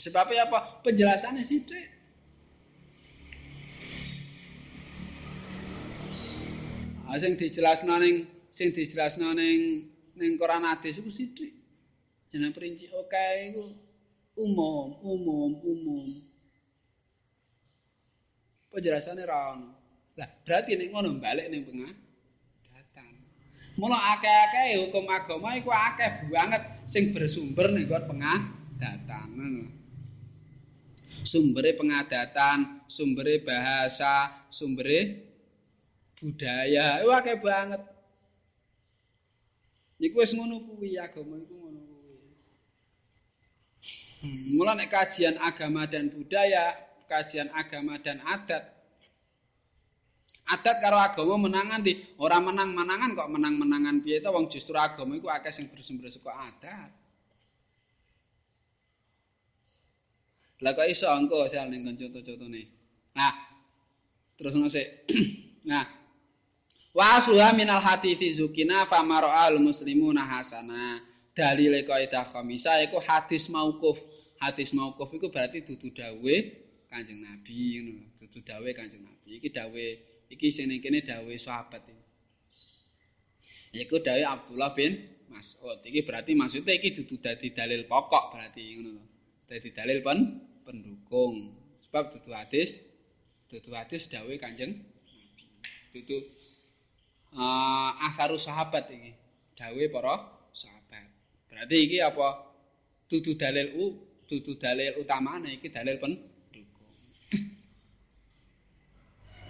Sebabnya 0.00 0.48
apa? 0.48 0.80
Penjelasannya 0.80 1.44
sithik. 1.44 1.88
Ah 7.10 7.18
sing 7.18 7.34
dijelasno 7.36 7.98
ning 7.98 8.24
sing 8.54 8.70
dijelasno 8.70 9.34
ning 9.34 9.90
ning 10.16 10.32
Quran 10.40 10.64
hadis 10.64 10.96
iku 10.96 11.12
sithik. 11.12 11.52
Jeneng 12.32 12.54
perinci 12.54 12.88
oke 12.94 13.26
iku 13.50 13.64
umum, 14.40 14.96
umum, 15.04 15.50
umum. 15.60 16.06
Penjelasannya 18.70 19.26
ra 19.26 19.58
ono. 19.58 19.70
Lah, 20.14 20.30
berarti 20.46 20.78
nek 20.78 20.88
ngono 20.94 21.18
balik 21.18 21.50
ning 21.50 21.66
pengah. 21.66 21.92
Mula 23.80 23.96
akeh-akeh 23.96 24.76
hukum 24.86 25.08
agama 25.08 25.56
iku 25.56 25.72
akeh 25.72 26.28
banget 26.28 26.62
sing 26.84 27.16
bersumber 27.16 27.72
ning 27.72 27.88
kon 27.88 28.04
pengah 28.04 28.38
datan. 28.76 29.79
Sumbere 31.20 31.76
pengadatan, 31.76 32.84
sumbere 32.88 33.44
bahasa, 33.44 34.48
sumbere 34.48 35.20
budaya. 36.16 37.04
Wah 37.04 37.20
akeh 37.20 37.36
banget. 37.40 37.82
Niku 40.00 40.24
wis 40.24 40.32
ngono 40.32 40.64
kuwi 40.64 40.96
agama 40.96 41.36
iku 41.40 41.54
ngono 41.60 41.80
kuwi. 41.84 42.16
Hmm, 44.24 44.56
mula 44.56 44.72
nek 44.72 44.88
kajian 44.88 45.36
agama 45.40 45.84
dan 45.84 46.08
budaya 46.08 46.76
kajian 47.04 47.52
agama 47.52 48.00
dan 48.00 48.20
adat. 48.24 48.64
Adat 50.50 50.76
karo 50.82 50.98
agama 50.98 51.46
menangan 51.46 51.84
di 51.84 52.00
ora 52.16 52.40
menang-menangan 52.40 53.12
kok 53.12 53.28
menang-menangan 53.28 54.00
piye 54.00 54.24
to? 54.24 54.32
Wong 54.32 54.48
justru 54.48 54.74
agama 54.74 55.20
iku 55.20 55.28
akeh 55.28 55.52
sing 55.52 55.68
bersumber 55.68 56.08
saka 56.08 56.32
adat 56.32 56.99
Lah 60.60 60.76
kok 60.76 60.88
iso 60.88 61.08
engko 61.08 61.48
sel 61.48 61.72
ning 61.72 61.84
contoh-contone. 61.84 62.62
Nah, 63.16 63.34
terus 64.36 64.52
ngasih. 64.52 64.86
nah, 65.70 66.00
Wa 66.90 67.22
suha 67.22 67.54
minal 67.54 67.78
hadithi 67.78 68.34
zukina 68.34 68.82
famaro'al 68.86 69.62
muslimuna 69.62 70.26
hasana. 70.26 70.98
Dalile 71.30 71.86
kaidah 71.86 72.26
khamisa 72.34 72.82
iku 72.82 72.98
hadis 72.98 73.46
mauquf. 73.46 74.02
Hadis 74.42 74.74
mauquf 74.74 75.06
iku 75.14 75.30
berarti 75.30 75.62
dudu 75.62 75.94
dawe 75.94 76.36
Kanjeng 76.90 77.22
Nabi 77.22 77.78
ngono. 77.78 78.10
Dudu 78.18 78.42
dawe 78.42 78.68
Kanjeng 78.74 79.06
Nabi. 79.06 79.38
Iki 79.38 79.48
dawe 79.54 79.84
iki 80.34 80.50
sing 80.50 80.66
kene 80.82 81.06
dawe 81.06 81.34
sahabat 81.38 81.86
iki. 81.86 82.04
Iku 83.86 84.02
dawe 84.02 84.22
Abdullah 84.26 84.74
bin 84.74 84.98
Mas'ud. 85.30 85.78
Iki 85.86 86.02
berarti 86.02 86.34
maksudnya 86.34 86.74
iki 86.74 86.90
dudu 86.90 87.22
dadi 87.22 87.54
dalil 87.54 87.86
pokok 87.86 88.34
berarti 88.34 88.62
ngono. 88.74 88.98
Dadi 89.46 89.70
dalil 89.70 90.02
pen 90.02 90.18
pendukung. 90.70 91.50
Sebab 91.74 92.14
dudu 92.14 92.30
hadis 92.30 92.86
dudu 93.50 93.74
hadis 93.74 94.06
dawe 94.06 94.30
Kanjeng. 94.38 94.78
Dudu 95.90 96.22
uh, 97.34 98.06
asaru 98.06 98.38
sahabat 98.38 98.86
iki. 98.94 99.10
Dawe 99.58 99.82
para 99.90 100.22
sahabat. 100.54 101.10
Berarti 101.50 101.76
iki 101.82 101.98
apa? 101.98 102.46
Dudu 103.10 103.34
dalil 103.34 103.74
u 103.74 103.98
dudu 104.30 104.54
dalil 104.54 105.02
utamane 105.02 105.58
iki 105.58 105.74
dalil 105.74 105.98
pendukung. 105.98 106.94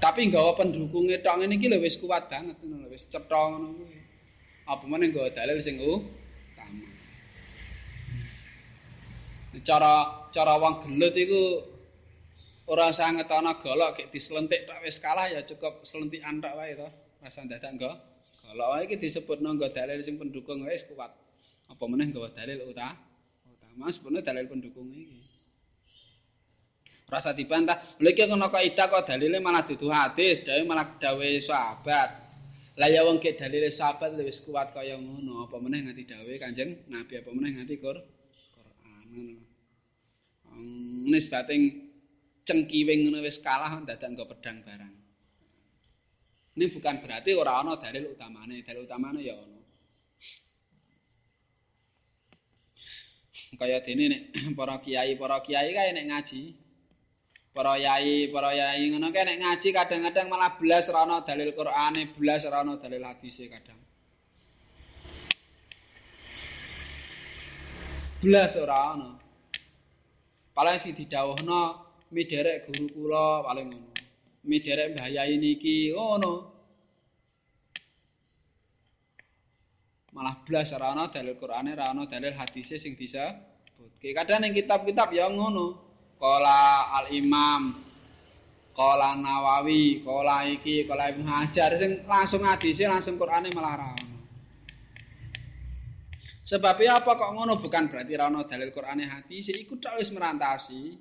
Tapi 0.03 0.33
nggawa 0.33 0.57
pendukungnya 0.57 1.21
tok 1.21 1.45
ngene 1.45 1.61
iki 1.61 1.69
lho 1.69 1.85
wis 1.85 2.01
kuat 2.01 2.33
banget 2.33 2.57
lho 2.65 2.89
wis 2.89 3.05
cetha 3.05 3.53
ngono 3.53 3.77
kuwi. 3.77 4.01
Apa 4.65 4.85
meneh 4.89 5.13
nggawa 5.13 5.29
dalil 5.37 5.61
sing 5.61 5.77
utama 5.77 6.20
cara 9.59 10.27
cara 10.31 10.55
wong 10.63 10.87
gelut 10.87 11.15
iku 11.19 11.43
ora 12.71 12.95
usah 12.95 13.11
ngetono 13.11 13.59
golok 13.59 13.99
gek 13.99 14.15
diselentik 14.15 14.63
tok 14.63 14.79
wis 14.87 15.03
kalah 15.03 15.27
ya 15.27 15.43
cukup 15.43 15.83
selentikan 15.83 16.39
tok 16.39 16.55
wae 16.55 16.79
to. 16.79 16.87
Rasa 17.21 17.45
dadak 17.51 17.75
nggo? 17.77 17.93
Kalau 18.47 18.79
iki 18.79 18.97
disebut 18.97 19.43
nggo 19.43 19.67
dalil 19.75 19.99
sing 20.07 20.23
pendukung 20.23 20.63
wis 20.63 20.87
kuat. 20.87 21.11
Apa 21.67 21.85
meneh 21.91 22.15
nggo 22.15 22.31
dalil 22.31 22.63
utama 22.63 22.95
utama 23.51 23.91
sebenarnya 23.91 24.31
dalil 24.31 24.47
pendukung 24.47 24.87
iki. 24.95 25.19
Rasa 27.11 27.35
dibantah. 27.35 27.99
Lha 27.99 28.15
iki 28.15 28.31
kena 28.31 28.47
kaidah 28.55 28.87
kok 28.87 29.03
dalile 29.11 29.43
malah 29.43 29.67
dudu 29.67 29.91
hadis 29.91 30.47
dhewe 30.47 30.63
malah 30.63 30.95
dawe 31.03 31.31
sahabat. 31.43 32.11
Lah 32.79 32.87
ya 32.87 33.03
wong 33.03 33.19
ke 33.19 33.35
dalile 33.35 33.67
sahabat 33.67 34.15
wis 34.23 34.47
kuat 34.47 34.71
kaya 34.71 34.95
ngono, 34.95 35.43
apa 35.43 35.59
meneh 35.59 35.91
nganti 35.91 36.07
dawuhe 36.07 36.39
Kanjeng 36.39 36.87
Nabi 36.87 37.19
apa 37.19 37.29
meneh 37.35 37.59
nganti 37.59 37.77
Qur'an 37.83 38.20
ngono. 39.11 39.43
Nisbate 41.11 41.55
cengkiwing 42.47 43.07
ngono 43.07 43.19
wis 43.27 43.39
kalah 43.43 43.83
dadak 43.83 44.11
nggo 44.11 44.25
pedang 44.31 44.63
barang. 44.63 44.95
Ini 46.59 46.67
bukan 46.75 46.99
berarti 46.99 47.31
ora 47.39 47.63
ana 47.63 47.79
dalil 47.79 48.11
utamane, 48.11 48.67
dalil 48.67 48.83
utamane 48.83 49.21
ya 49.23 49.39
ana. 49.39 49.61
Kaya 53.59 53.83
dene 53.83 54.05
nek 54.11 54.23
para 54.59 54.79
kiai, 54.79 55.19
para 55.19 55.39
kiai 55.43 55.71
kae 55.75 55.91
nek 55.95 56.07
ngaji, 56.11 56.43
para 57.55 57.75
yai, 57.79 58.31
para 58.31 58.51
yai 58.55 58.91
ngono 58.91 59.11
kae 59.11 59.27
nek 59.27 59.39
ngaji 59.43 59.69
kadang-kadang 59.75 60.27
malah 60.31 60.55
belas 60.59 60.87
ora 60.91 61.03
ana 61.07 61.23
dalil 61.27 61.51
Qur'ane, 61.55 62.15
belas 62.15 62.47
ora 62.47 62.63
ana 62.63 62.79
dalil 62.79 63.03
hadise 63.03 63.47
kadang. 63.51 63.79
Belas 68.21 68.53
ora 68.61 68.93
ana. 68.93 69.17
Paling 70.53 70.77
sing 70.77 70.93
didhawuhna 70.93 71.61
mi 72.13 72.29
derek 72.29 72.69
guru 72.69 72.87
kula 72.93 73.41
paling 73.49 73.73
ngono. 73.73 73.93
Mi 74.45 74.61
derek 74.61 74.93
mbah 74.93 75.09
yai 75.09 75.41
niki 75.41 75.97
ngono. 75.97 76.53
Malah 80.13 80.37
belas 80.45 80.69
ora 80.77 80.93
ana 80.93 81.09
dalil 81.09 81.41
Qur'ane, 81.41 81.73
ora 81.73 81.97
ana 81.97 82.05
dalil 82.05 82.37
hadise 82.37 82.77
sing 82.77 82.93
disebutke. 82.93 84.13
Kadang 84.13 84.45
ning 84.45 84.53
kitab-kitab 84.53 85.17
ya 85.17 85.33
ngono. 85.33 85.89
Kala 86.21 86.93
al-imam 87.01 87.81
Kala 88.77 89.17
nawawi 89.17 90.05
Kala 90.05 90.45
iki 90.45 90.85
Kala 90.85 91.09
ibn 91.17 91.25
hajar 91.25 91.73
sing 91.81 92.05
langsung 92.05 92.45
hadisi 92.45 92.85
langsung 92.85 93.17
Qur'ane 93.17 93.49
malah 93.57 93.81
ra 93.81 94.10
Sebabnya 96.51 96.99
apa 96.99 97.15
kok 97.15 97.31
ngono? 97.39 97.63
Bukan 97.63 97.87
berarti 97.87 98.11
ra 98.19 98.27
ono 98.27 98.43
dalil 98.43 98.75
Qur'ane 98.75 99.07
hadis 99.07 99.55
iku 99.55 99.79
tok 99.79 100.03
wis 100.03 100.11
merantasi. 100.11 100.99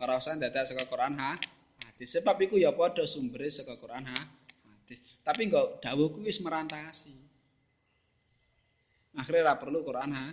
Ora 0.00 0.16
usah 0.16 0.40
dadak 0.40 0.64
saka 0.64 0.88
Qur'an 0.88 1.12
ha 1.20 1.36
hadis 1.84 2.08
sebab 2.16 2.40
iku 2.40 2.56
ya 2.56 2.72
padha 2.72 3.04
sumbere 3.04 3.52
saka 3.52 3.76
Qur'an 3.76 4.08
ha 4.08 4.16
hadis. 4.64 5.04
Tapi 5.20 5.52
kok 5.52 5.84
dawuhku 5.84 6.24
wis 6.24 6.40
merantasi. 6.40 7.12
Akhirnya 9.20 9.52
ra 9.52 9.54
perlu 9.60 9.84
Qur'an 9.84 10.08
ha 10.16 10.26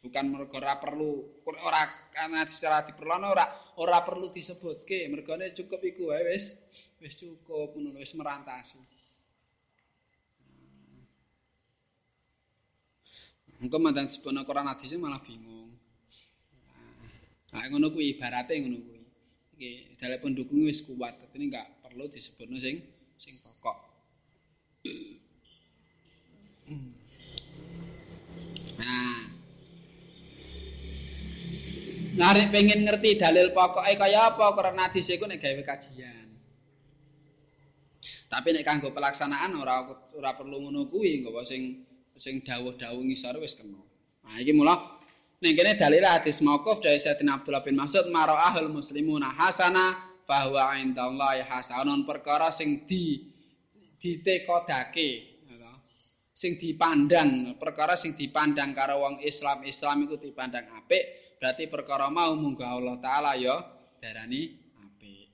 bukan 0.00 0.32
mergo 0.32 0.54
ora 0.56 0.78
perlu 0.78 1.42
ora 1.44 1.82
karena 2.14 2.46
secara 2.46 2.86
diperluan 2.86 3.26
ora 3.26 3.42
ora 3.82 4.06
perlu 4.06 4.30
disebutke. 4.30 5.02
Mergone 5.10 5.50
cukup 5.50 5.82
iku 5.82 6.14
wae 6.14 6.22
wis 6.30 6.54
wis 7.02 7.18
cukup 7.18 7.74
ngono 7.74 7.98
wis 7.98 8.14
merantasi 8.14 8.99
Engko 13.60 13.76
mantan 13.76 14.08
disebutno 14.08 14.48
Quran 14.48 14.72
hadis 14.72 14.96
malah 14.96 15.20
bingung. 15.20 15.68
Nah, 17.52 17.66
ngono 17.68 17.92
kuwi 17.92 18.16
ibarate 18.16 18.56
ngono 18.56 18.80
kuwi. 18.80 19.00
Iki 19.60 20.00
dalem 20.00 20.18
pendukung 20.24 20.64
wis 20.64 20.80
kuat, 20.80 21.20
tapi 21.20 21.44
enggak 21.44 21.68
perlu 21.84 22.08
disebutno 22.08 22.56
sing 22.56 22.80
sing 23.20 23.36
pokok. 23.44 23.76
Nah, 28.80 29.28
Narik 32.10 32.48
pengen 32.50 32.88
ngerti 32.88 33.20
dalil 33.20 33.52
pokoknya 33.52 33.94
kaya 33.94 34.20
apa 34.34 34.46
karena 34.56 34.88
hadis 34.88 35.12
iku 35.12 35.28
nek 35.28 35.40
gawe 35.40 35.62
kajian. 35.62 36.32
Tapi 38.32 38.48
nek 38.56 38.64
kanggo 38.64 38.90
pelaksanaan 38.90 39.52
ora 39.52 39.84
ora 40.16 40.32
perlu 40.32 40.64
ngono 40.64 40.88
kuwi, 40.88 41.20
engko 41.20 41.44
sing 41.44 41.89
sing 42.20 42.44
dawuh-dawuh 42.44 43.00
ngisor 43.00 43.40
wis 43.40 43.56
kena. 43.56 43.80
Nah 44.28 44.36
iki 44.36 44.52
mula 44.52 44.76
ning 45.40 45.56
kene 45.56 45.72
dalil 45.72 46.04
hadis 46.04 46.44
mauquf 46.44 46.84
dari 46.84 47.00
Sayyidina 47.00 47.40
Abdullah 47.40 47.64
bin 47.64 47.80
Mas'ud 47.80 48.12
mara'ahul 48.12 48.68
muslimuna 48.68 49.32
hasana 49.32 49.96
bahwa 50.28 50.76
indallahi 50.76 51.40
hasanun 51.48 52.04
perkara 52.04 52.52
sing 52.52 52.84
di 52.84 53.24
ditekodake 53.96 55.30
sing 56.36 56.56
dipandang 56.56 57.56
perkara 57.60 57.96
sing 57.96 58.16
dipandang 58.16 58.72
karo 58.72 59.00
wong 59.04 59.20
Islam 59.20 59.60
Islam 59.64 60.08
iku 60.08 60.16
dipandang 60.16 60.72
apik 60.76 61.36
berarti 61.36 61.68
perkara 61.68 62.08
mau 62.08 62.32
munggo 62.36 62.64
Allah 62.64 62.96
taala 63.00 63.32
ya 63.36 63.60
darani 64.00 64.56
apik. 64.80 65.28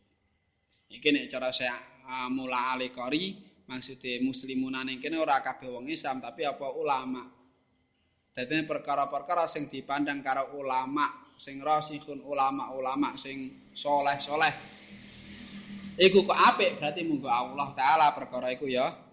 Iki 0.91 1.09
nek 1.15 1.25
cara 1.31 1.51
saya 1.51 1.79
uh, 2.07 2.27
mula 2.31 2.75
alikori 2.75 3.46
maksudnya 3.67 4.23
muslimunan 4.23 4.87
ning 4.87 5.03
kene 5.03 5.19
ora 5.19 5.43
kabeh 5.43 5.71
wong 5.71 5.87
Islam 5.91 6.23
tapi 6.23 6.47
apa 6.47 6.67
ulama. 6.75 7.23
Dadi 8.37 8.69
perkara-perkara 8.69 9.49
sing 9.49 9.67
dipandang 9.73 10.21
karo 10.21 10.53
ulama, 10.61 11.33
sing 11.41 11.57
rasikhun 11.59 12.21
ulama-ulama 12.21 13.17
sing 13.17 13.71
soleh-soleh. 13.73 14.53
Iku 15.97 16.29
kok 16.29 16.37
apik 16.37 16.77
berarti 16.77 17.01
munggo 17.09 17.33
Allah 17.33 17.73
taala 17.73 18.13
perkara 18.13 18.53
iku 18.53 18.69
ya 18.69 19.07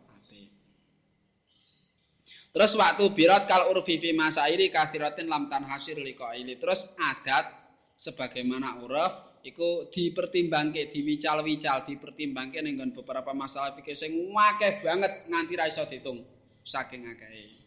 Terus 2.54 2.78
waktu 2.78 3.02
birat 3.18 3.50
kal 3.50 3.74
urfi 3.74 3.98
fi 3.98 4.14
masairi 4.14 4.70
kathiratin 4.70 5.26
lam 5.26 5.50
tanhasir 5.50 5.98
liqaili. 5.98 6.62
Terus 6.62 6.86
adat 7.02 7.50
sebagaimana 7.98 8.78
uruf 8.78 9.33
iku 9.44 9.92
dipertimbangke, 9.92 10.88
diwical-wical, 10.96 11.84
dipertimbangke 11.84 12.64
ning 12.64 12.80
beberapa 12.96 13.36
masalah 13.36 13.76
fikih 13.76 13.96
sing 13.96 14.12
akeh 14.32 14.80
banget 14.80 15.28
nganti 15.28 15.54
ra 15.60 15.68
iso 15.68 15.84
ditung 15.84 16.24
saking 16.64 17.04
akeh. 17.12 17.60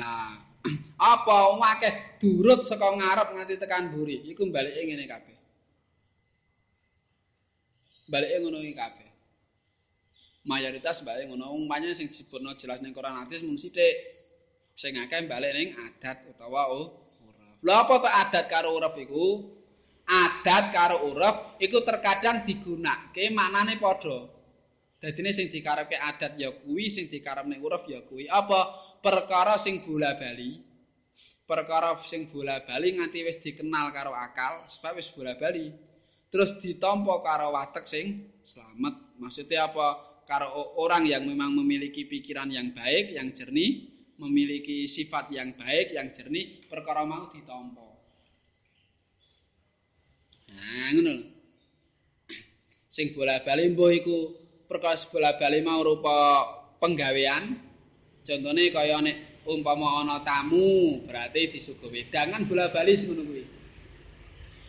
Nah, 0.00 0.40
apa 1.12 1.36
akeh 1.76 2.16
durut 2.16 2.64
saka 2.64 2.88
ngarep 2.96 3.28
nganti 3.36 3.54
tekan 3.60 3.92
buri, 3.92 4.24
iku 4.24 4.48
balike 4.48 4.80
ngene 4.88 5.04
kabeh. 5.04 5.36
Balike 8.08 8.36
ngono 8.40 8.64
iki 8.64 8.72
kabeh. 8.72 9.08
mayoritas 10.48 11.04
bali 11.04 11.28
ngono 11.28 11.52
umpamane 11.52 11.92
sing 11.92 12.08
disebutno 12.08 12.56
jelas 12.56 12.80
ning 12.80 12.96
Quran 12.96 13.20
hadis 13.20 13.44
mung 13.44 13.60
sithik 13.60 14.00
sing 14.72 14.96
akeh 14.96 15.28
bali 15.28 15.52
ning 15.52 15.68
adat 15.76 16.24
utawa 16.24 16.72
uruf. 16.72 17.07
Lha 17.64 17.74
apa 17.82 17.94
to 17.98 18.08
adat 18.08 18.44
karo 18.46 18.78
uruf 18.78 18.94
iku? 18.98 19.24
Adat 20.08 20.70
karo 20.70 21.10
uruf 21.10 21.58
iku 21.58 21.82
terkadang 21.82 22.46
digunakake 22.46 23.34
maknane 23.34 23.76
padha. 23.82 24.30
Dadine 24.98 25.30
sing 25.30 25.46
dikarepke 25.46 25.94
adat 25.94 26.34
ya 26.38 26.50
kuwi, 26.50 26.90
sing 26.90 27.06
dikarepne 27.06 27.58
uruf 27.62 27.86
ya 27.86 28.02
kuwi. 28.06 28.26
Apa 28.26 28.66
perkara 28.98 29.54
sing 29.58 29.86
bola-bali? 29.86 30.58
Perkara 31.46 31.96
sing 32.02 32.28
bola-bali 32.30 32.98
nganti 32.98 33.22
wis 33.22 33.38
dikenal 33.38 33.94
karo 33.94 34.10
akal, 34.10 34.66
sebab 34.66 34.98
wis 34.98 35.08
bola-bali. 35.14 35.70
Terus 36.28 36.58
ditampa 36.60 37.22
karo 37.22 37.54
watek 37.54 37.86
sing 37.86 38.36
selamat. 38.42 39.18
Maksudnya 39.22 39.70
apa? 39.70 40.08
karo 40.28 40.76
orang 40.76 41.08
yang 41.08 41.24
memang 41.24 41.56
memiliki 41.56 42.04
pikiran 42.04 42.52
yang 42.52 42.76
baik, 42.76 43.16
yang 43.16 43.32
jernih, 43.32 43.97
memiliki 44.18 44.90
sifat 44.90 45.30
yang 45.30 45.54
baik, 45.54 45.94
yang 45.94 46.10
jernih, 46.10 46.66
perkara 46.66 47.06
mau 47.06 47.30
ditampa. 47.30 47.88
Nah, 50.50 50.90
ngono. 50.98 51.14
Sing 52.90 53.14
bola-bali 53.14 53.70
mbuh 53.70 53.90
iku 53.94 54.18
perkara 54.66 54.98
bola-bali 55.06 55.62
mau 55.62 55.80
rupa 55.86 56.44
penggawean. 56.82 57.62
Contone 58.26 58.68
kaya 58.74 59.00
nek 59.00 59.46
umpama 59.48 60.04
ana 60.04 60.20
tamu, 60.20 61.00
berarti 61.06 61.56
disuguhi 61.56 62.04
wedangan 62.04 62.44
bola-bali 62.44 62.92
sing 62.98 63.14
ngono 63.14 63.22
kuwi. 63.22 63.44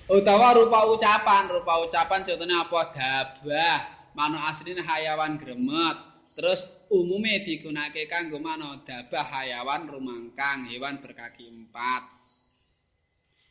Utawa 0.10 0.58
rupa 0.58 0.90
ucapan, 0.90 1.50
rupa 1.54 1.86
ucapan 1.86 2.26
contohnya 2.26 2.66
apa? 2.66 2.82
Dabah, 2.94 3.80
manuk 4.18 4.42
asline 4.42 4.82
hayawan 4.82 5.38
gremet. 5.38 6.09
Terus 6.38 6.72
umume 6.94 7.42
digunakake 7.44 8.06
kanggo 8.06 8.40
manuk 8.40 8.86
dabah 8.88 9.28
hayawan 9.28 9.90
rumangkang, 9.90 10.70
hewan 10.70 11.02
berkaki 11.02 11.50
empat. 11.50 12.04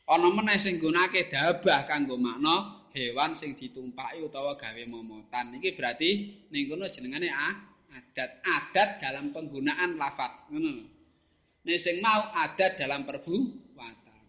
Ana 0.09 0.29
meneh 0.33 0.57
sing 0.57 0.81
gunake 0.81 1.29
dabah 1.29 1.85
kanggo 1.85 2.17
makna 2.17 2.89
hewan 2.97 3.37
sing 3.37 3.53
ditumpaki 3.53 4.25
utawa 4.25 4.57
gawe 4.57 4.83
momotan. 4.89 5.53
Iki 5.53 5.77
berarti 5.77 6.09
ning 6.49 6.65
kono 6.65 6.89
jenengane 6.89 7.29
adat-adat 7.29 9.05
dalam 9.05 9.29
penggunaan 9.29 9.93
lafat. 9.93 10.49
Ngono. 10.49 10.89
Nek 11.69 11.77
sing 11.77 12.01
mau 12.01 12.33
adat 12.33 12.81
dalam 12.81 13.05
perbuatan. 13.05 14.23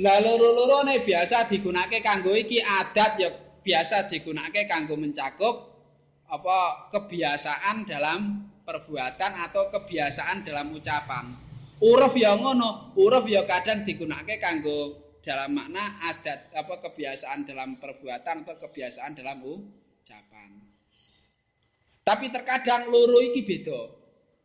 Lah 0.00 0.16
loro-lorone 0.24 1.04
biasa 1.04 1.44
digunakake 1.44 2.00
kanggo 2.00 2.32
iki 2.32 2.64
adat 2.64 3.20
ya 3.20 3.28
biasa 3.60 4.08
digunakan 4.08 4.64
kanggo 4.64 4.96
mencakup 4.96 5.75
apa 6.26 6.90
kebiasaan 6.90 7.86
dalam 7.86 8.50
perbuatan 8.66 9.32
atau 9.46 9.70
kebiasaan 9.70 10.42
dalam 10.42 10.74
ucapan. 10.74 11.38
Uruf 11.78 12.16
ya 12.18 12.34
ngono, 12.34 12.96
uruf 12.98 13.28
ya 13.30 13.46
kadang 13.46 13.84
digunakan 13.86 14.26
kanggo 14.40 15.06
dalam 15.22 15.54
makna 15.54 16.02
adat 16.06 16.50
apa 16.54 16.80
kebiasaan 16.82 17.46
dalam 17.46 17.78
perbuatan 17.78 18.42
atau 18.42 18.56
kebiasaan 18.58 19.12
dalam 19.14 19.42
ucapan. 19.44 20.50
Tapi 22.06 22.26
terkadang 22.30 22.86
loro 22.90 23.18
iki 23.18 23.42
beda. 23.42 23.80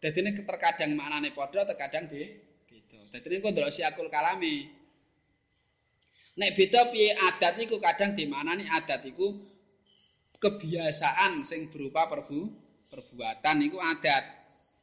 Dadi 0.02 0.20
terkadang 0.42 0.98
maknane 0.98 1.30
padha, 1.38 1.62
terkadang 1.62 2.10
be 2.10 2.42
beda. 2.66 3.00
Dadi 3.14 3.38
nek 3.38 3.46
ndelok 3.54 3.70
siakul 3.70 4.10
kalami. 4.10 4.66
Nek 6.42 6.58
beda 6.58 6.90
piye 6.90 7.14
adat 7.14 7.62
iku 7.62 7.78
kadang 7.78 8.18
dimaknani 8.18 8.66
adat 8.66 9.06
iku 9.06 9.51
kebiasaan 10.42 11.46
sing 11.46 11.70
berupa 11.70 12.10
perbu 12.10 12.50
perbuatan 12.90 13.58
iku 13.70 13.78
adat. 13.80 14.24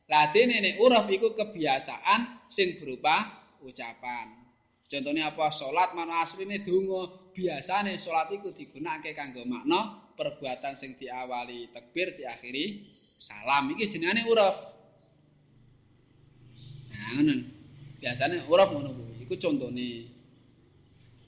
Lah 0.08 0.32
dene 0.32 0.64
nek 0.64 0.80
uruf 0.80 1.04
iku 1.12 1.36
kebiasaan 1.36 2.48
sing 2.48 2.80
berupa 2.80 3.44
ucapan. 3.60 4.48
Contohnya 4.88 5.36
apa? 5.36 5.52
Salat 5.52 5.92
mana 5.92 6.24
asline 6.24 6.64
donga. 6.64 7.28
Biasane 7.36 8.00
salat 8.00 8.32
iku 8.32 8.50
digunakake 8.50 9.12
kanggo 9.12 9.44
makna 9.44 10.10
perbuatan 10.16 10.72
sing 10.72 10.96
diawali 10.96 11.68
takbir 11.76 12.16
diakhiri 12.16 12.88
salam. 13.20 13.68
Iki 13.76 13.84
jenenge 13.84 14.24
uruf. 14.24 14.56
Nah, 16.88 17.20
ngono. 17.20 17.36
Biasane 18.00 18.48
uruf 18.48 18.68
ngono 18.72 18.90
kuwi. 18.96 19.28
Iku 19.28 19.36
contone. 19.36 19.90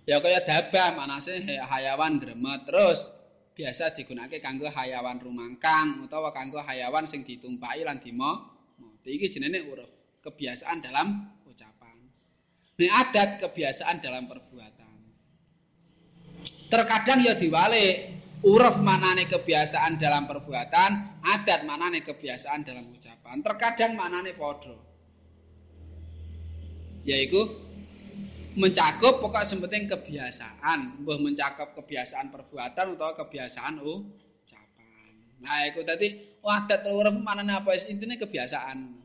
Ya 0.09 0.17
kaya 0.25 0.41
dabah 0.41 0.97
manase 0.97 1.45
hayawan 1.45 2.17
gremet 2.17 2.65
terus 2.65 3.20
biasa 3.55 3.93
digunakake 3.97 4.39
kanggo 4.43 4.71
hayawan 4.71 5.21
rumangkang 5.21 6.01
utawa 6.05 6.31
kanggo 6.31 6.63
hayawan 6.63 7.05
sing 7.05 7.27
ditumpahi 7.27 7.85
lan 7.85 7.99
dimo. 7.99 8.57
Iki 9.01 9.27
jenenge 9.33 9.67
uruf. 9.67 9.91
Kebiasaan 10.21 10.85
dalam 10.85 11.41
Ini 12.81 12.89
adat 12.89 13.45
kebiasaan 13.45 14.01
dalam 14.01 14.25
perbuatan. 14.25 14.93
Terkadang 16.73 17.21
ya 17.21 17.37
diwalik. 17.37 18.17
Uruf 18.41 18.81
manane 18.81 19.29
kebiasaan 19.29 20.01
dalam 20.01 20.25
perbuatan, 20.25 21.21
adat 21.21 21.69
manane 21.69 22.01
kebiasaan 22.01 22.65
dalam 22.65 22.89
ucapan. 22.89 23.45
Terkadang 23.45 23.93
manane 24.01 24.33
podo. 24.33 24.81
Yaitu 27.05 27.69
mencakup 28.57 29.23
pokok 29.23 29.45
sementing 29.47 29.87
kebiasaan. 29.87 31.05
Mbuh 31.05 31.19
mencakup 31.23 31.77
kebiasaan 31.79 32.33
perbuatan 32.35 32.99
atau 32.99 33.13
kebiasaan 33.15 33.79
ucapan. 33.83 35.13
Nah, 35.43 35.67
itu 35.67 35.81
tadi, 35.87 36.39
wah, 36.43 36.67
adat 36.67 36.87
uruf 36.87 37.15
manane 37.21 37.55
apa? 37.55 37.75
Intinya 37.87 38.19
kebiasaan. 38.19 39.01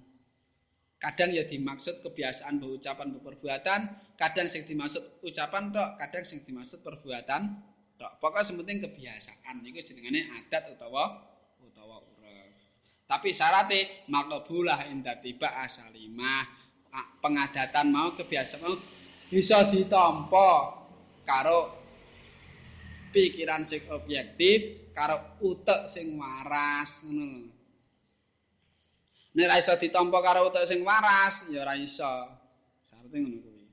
kadang 0.96 1.30
ya 1.30 1.46
dimaksud 1.46 2.02
kebiasaan 2.02 2.58
berucapan 2.58 3.14
perbuatan 3.20 3.80
kadang 4.18 4.48
sing 4.50 4.66
dimaksud 4.66 5.22
ucapan 5.22 5.70
tok 5.70 6.02
kadang 6.02 6.24
sing 6.26 6.42
dimaksud 6.42 6.82
perbuatan 6.82 7.62
tok 8.00 8.18
pokoknya 8.18 8.42
sementing 8.42 8.80
kebiasaan 8.90 9.62
itu 9.68 9.92
jenengane 9.92 10.26
adat 10.34 10.72
utawa 10.74 11.30
utawa 11.62 12.02
uruf 12.02 12.50
tapi 13.06 13.30
syaratnya 13.30 14.08
makabulah 14.10 14.88
indah 14.90 15.22
tiba 15.22 15.52
asalimah 15.62 16.48
pengadatan 17.22 17.92
mau 17.92 18.16
kebiasaan 18.18 18.64
mau 18.66 18.74
bisa 19.32 19.68
ditompo 19.70 20.52
karo 21.26 21.74
pikiran 23.10 23.66
sing 23.66 23.86
objektif 23.90 24.92
karo 24.94 25.40
utek 25.42 25.90
sing 25.90 26.16
waras 26.20 27.04
ngono 27.08 27.56
Nek 29.36 29.52
ra 29.52 29.60
iso 29.60 29.76
ditampa 29.76 30.24
karo 30.24 30.48
utek 30.48 30.64
sing 30.64 30.80
waras, 30.88 31.44
ya 31.52 31.68
ora 31.68 31.76
iso. 31.76 32.08
Syaratnya 32.88 33.20
ngono 33.20 33.38
kuwi. 33.44 33.64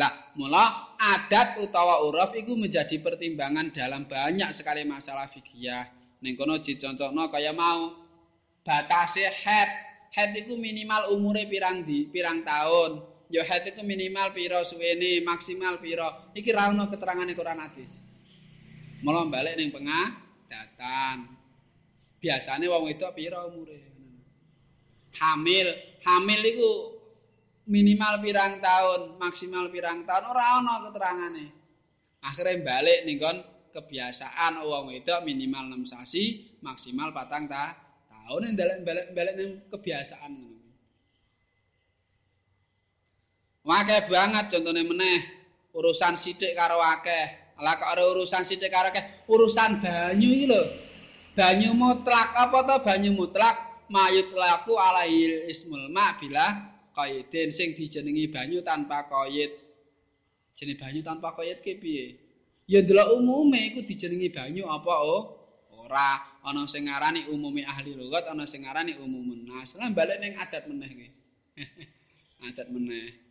Lah, 0.00 0.12
mula 0.40 0.96
adat 0.96 1.60
utawa 1.60 2.00
uruf 2.08 2.32
iku 2.32 2.56
menjadi 2.56 2.96
pertimbangan 3.04 3.68
dalam 3.76 4.08
banyak 4.08 4.48
sekali 4.56 4.88
masalah 4.88 5.28
fikih. 5.28 5.84
Ning 6.24 6.32
kono 6.40 6.64
dicontohno 6.64 7.28
kaya 7.28 7.52
mau 7.52 7.92
batase 8.64 9.28
head. 9.28 9.68
Head 10.16 10.32
iku 10.32 10.56
minimal 10.56 11.12
umure 11.12 11.44
pirang 11.44 11.84
di 11.84 12.08
pirang 12.08 12.40
tahun. 12.40 13.04
Ya 13.28 13.44
head 13.44 13.68
iku 13.68 13.84
minimal 13.84 14.32
pira 14.32 14.64
suwene, 14.64 15.20
maksimal 15.20 15.76
pira. 15.80 16.32
Iki 16.32 16.50
ra 16.52 16.72
ono 16.72 16.88
keterangane 16.88 17.36
Quran 17.36 17.60
hadis. 17.60 18.00
Mula 19.04 19.28
balik 19.28 19.60
ning 19.60 19.68
pengadatan. 19.68 21.28
Biasane 22.18 22.64
wong 22.66 22.88
wedok 22.88 23.12
pira 23.14 23.44
umure? 23.44 23.98
hamil 25.16 25.68
hamil 26.04 26.40
iku 26.44 26.70
minimal 27.68 28.20
pirang 28.20 28.60
tahun 28.62 29.16
maksimal 29.16 29.68
pirang 29.72 30.04
tahun 30.06 30.24
ora 30.28 30.44
ana 30.60 30.74
keterangane 30.88 31.46
akhirnya 32.22 32.62
balik 32.64 32.98
ning 33.04 33.16
kon 33.16 33.38
kebiasaan 33.72 34.60
wong 34.64 34.94
itu 34.94 35.12
minimal 35.24 35.68
6 35.84 35.92
sasi 35.92 36.24
maksimal 36.64 37.12
patang 37.12 37.48
ta 37.50 37.76
tahun 38.08 38.54
ning 38.56 39.50
kebiasaan 39.68 40.57
Wake 43.68 44.08
banget 44.08 44.48
contohnya 44.48 44.80
meneh 44.80 45.18
urusan 45.76 46.16
sidik 46.16 46.56
karo 46.56 46.80
akeh. 46.80 47.52
Lah 47.60 47.76
kok 47.76 48.00
urusan 48.00 48.40
sidik 48.40 48.72
karo 48.72 48.88
akeh, 48.88 49.28
urusan 49.28 49.84
banyu 49.84 50.32
iki 50.32 50.46
lho. 50.48 50.62
Banyu 51.36 51.76
mutlak 51.76 52.32
apa 52.32 52.64
to 52.64 52.76
banyu 52.80 53.12
mutlak? 53.12 53.68
mayut 53.88 54.36
laku 54.36 54.76
alail 54.76 55.48
ismul 55.48 55.88
ma 55.88 56.12
bila 56.20 56.44
qaidin 56.92 57.48
sing 57.52 57.72
dijenengi 57.72 58.28
banyu 58.28 58.60
tanpa 58.60 59.08
qaid. 59.08 59.52
Jenenge 60.52 60.76
banyu 60.80 61.00
tanpa 61.00 61.32
qaid 61.36 61.64
ki 61.64 61.80
piye? 61.80 62.06
Ya 62.68 62.84
ndelok 62.84 63.16
umume 63.16 63.72
iku 63.72 63.80
dijenengi 63.84 64.28
banyu 64.28 64.68
apa 64.68 64.92
oh? 65.04 65.22
Ora. 65.84 66.40
Ana 66.44 66.64
sing 66.64 66.88
ngarani 66.88 67.28
umume 67.28 67.64
ahli 67.64 67.92
lugat 67.92 68.24
ana 68.28 68.48
sing 68.48 68.64
ngarani 68.64 68.96
umumun 68.96 69.44
nas. 69.44 69.76
Lan 69.76 69.92
bali 69.92 70.16
ning 70.20 70.36
adat 70.36 70.64
meneh 70.68 70.90
ki 70.92 71.08
adat 72.48 72.68
meneh 72.72 73.27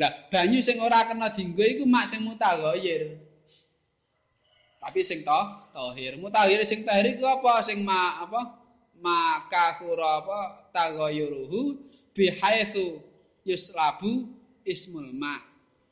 lah 0.00 0.12
banyu 0.32 0.64
sing 0.64 0.80
ora 0.80 1.04
kena 1.04 1.28
dinggo 1.28 1.60
iku 1.60 1.84
mak 1.84 2.08
sing 2.08 2.24
mutaghayir 2.24 3.20
tapi 4.80 5.04
sing 5.04 5.20
toh 5.20 5.44
tohir. 5.76 6.16
Mutahir 6.16 6.64
sing 6.64 6.88
tahir 6.88 7.12
iku 7.12 7.28
apa? 7.28 7.60
Sing 7.60 7.84
ma 7.84 8.24
apa? 8.24 8.56
Maka 8.96 9.76
sura 9.76 10.24
apa? 10.24 10.72
Tagayuruhu 10.72 11.76
bihaitsu 12.16 13.04
yuslabu 13.44 14.24
ismul 14.64 15.12
ma 15.12 15.36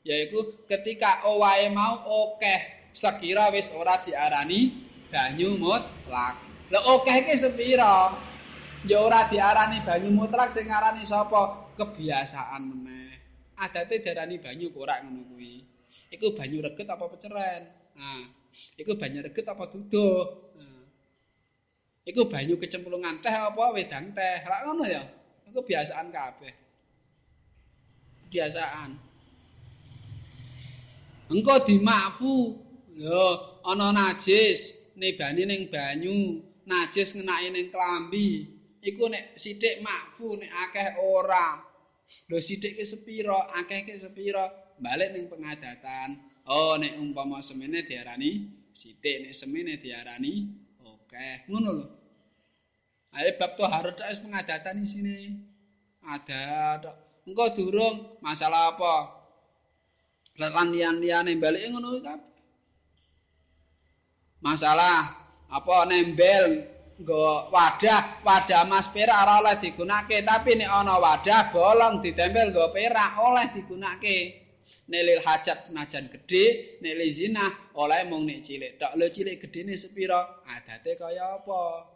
yaiku 0.09 0.65
ketika 0.65 1.25
owae 1.29 1.69
mau 1.69 2.01
okeh 2.33 2.91
sekira 2.97 3.53
wis 3.53 3.69
ora 3.77 4.01
diarani 4.01 4.73
banyu 5.13 5.61
mutlak. 5.61 6.41
Lho 6.73 6.81
okeh 6.97 7.29
iki 7.29 7.37
sepira? 7.37 8.17
Ya 8.89 9.05
ora 9.05 9.29
diarani 9.29 9.85
banyu 9.85 10.09
mutlak 10.17 10.49
sing 10.49 10.73
ngarani 10.73 11.05
sapa? 11.05 11.69
Kebiasaan 11.77 12.73
meneh 12.73 13.18
adate 13.59 14.01
diarani 14.01 14.39
banyu 14.39 14.71
korak 14.71 15.03
ngono 15.03 15.23
kuwi 15.35 15.67
iku 16.15 16.33
banyu 16.33 16.63
reget 16.63 16.89
apa 16.89 17.05
peceren 17.11 17.63
nah 17.99 18.23
iku 18.79 18.95
banyu 18.95 19.21
reget 19.27 19.47
apa 19.47 19.67
duduh 19.69 20.49
Iku 22.09 22.25
banyu 22.25 22.57
kecemplungan 22.57 23.21
teh 23.21 23.29
apa 23.29 23.69
wedang 23.77 24.17
teh. 24.17 24.41
Lah 24.49 24.65
ngono 24.65 24.89
ya. 24.89 25.05
Iku 25.45 25.61
biasaan 25.61 26.09
kabeh. 26.09 26.57
Biasaan. 28.33 28.97
Engko 31.29 31.55
dimakfu. 31.69 32.65
Lho, 32.99 33.61
ana 33.63 33.95
najis 33.95 34.75
nebani 34.99 35.47
ning 35.47 35.63
banyu, 35.71 36.43
najis 36.67 37.15
ngenake 37.15 37.49
ning 37.53 37.67
klambi. 37.69 38.57
Iku 38.83 39.07
nek 39.13 39.37
sithik 39.37 39.85
makfu, 39.85 40.35
nek 40.41 40.51
akeh 40.51 40.89
ora. 40.99 41.68
Lho 42.29 42.39
sithik 42.41 42.77
ki 42.77 42.85
sepira, 42.85 43.49
akeh 43.59 43.85
ki 43.89 43.95
sepira, 43.97 44.49
balik 44.81 45.13
ning 45.13 45.29
pengadatan. 45.29 46.21
Oh, 46.49 46.77
nek 46.81 46.97
umpama 46.97 47.45
semene 47.45 47.85
diarani 47.85 48.49
sithik, 48.73 49.29
nek 49.29 49.35
semene 49.37 49.77
diarani 49.81 50.49
akeh. 50.81 51.49
Ngono 51.49 51.71
lho. 51.73 51.87
Ayo 53.17 53.31
bab 53.41 53.57
taharut 53.57 53.97
wis 53.97 54.21
pengadatan 54.21 54.85
isine. 54.85 55.41
Ada 56.05 56.81
engko 57.29 57.45
durung 57.57 58.21
masalah 58.25 58.77
apa? 58.77 58.95
Lan 60.39 60.71
liyan-liyane 60.71 61.35
bali 61.37 61.67
ngono 61.69 61.99
kabeh. 62.01 62.29
Masalah 64.39 65.19
apa 65.51 65.75
nembel 65.91 66.78
nggo 66.99 67.51
wadah, 67.55 68.23
wadah 68.27 68.67
emas 68.67 68.91
perak 68.91 69.15
ora 69.15 69.35
oleh 69.39 69.57
digunakake, 69.63 70.27
tapi 70.27 70.59
nek 70.59 70.71
ana 70.71 70.99
wadah 70.99 71.55
bolong 71.55 72.03
ditempel 72.03 72.51
nggo 72.51 72.75
perak 72.75 73.17
oleh 73.23 73.47
digunakake. 73.55 74.19
Nek 74.89 75.03
lil 75.05 75.21
hajat 75.21 75.69
senajan 75.69 76.09
gedhe, 76.09 76.79
nek 76.81 76.95
lil 76.97 77.11
zina 77.13 77.45
oleh 77.77 78.09
mung 78.09 78.25
nek 78.25 78.41
cilik. 78.41 78.81
Tok 78.81 78.97
lho 78.97 79.07
cilik 79.13 79.37
gedene 79.37 79.77
sepira? 79.77 80.43
Adate 80.49 80.97
kaya 80.97 81.39
apa? 81.39 81.95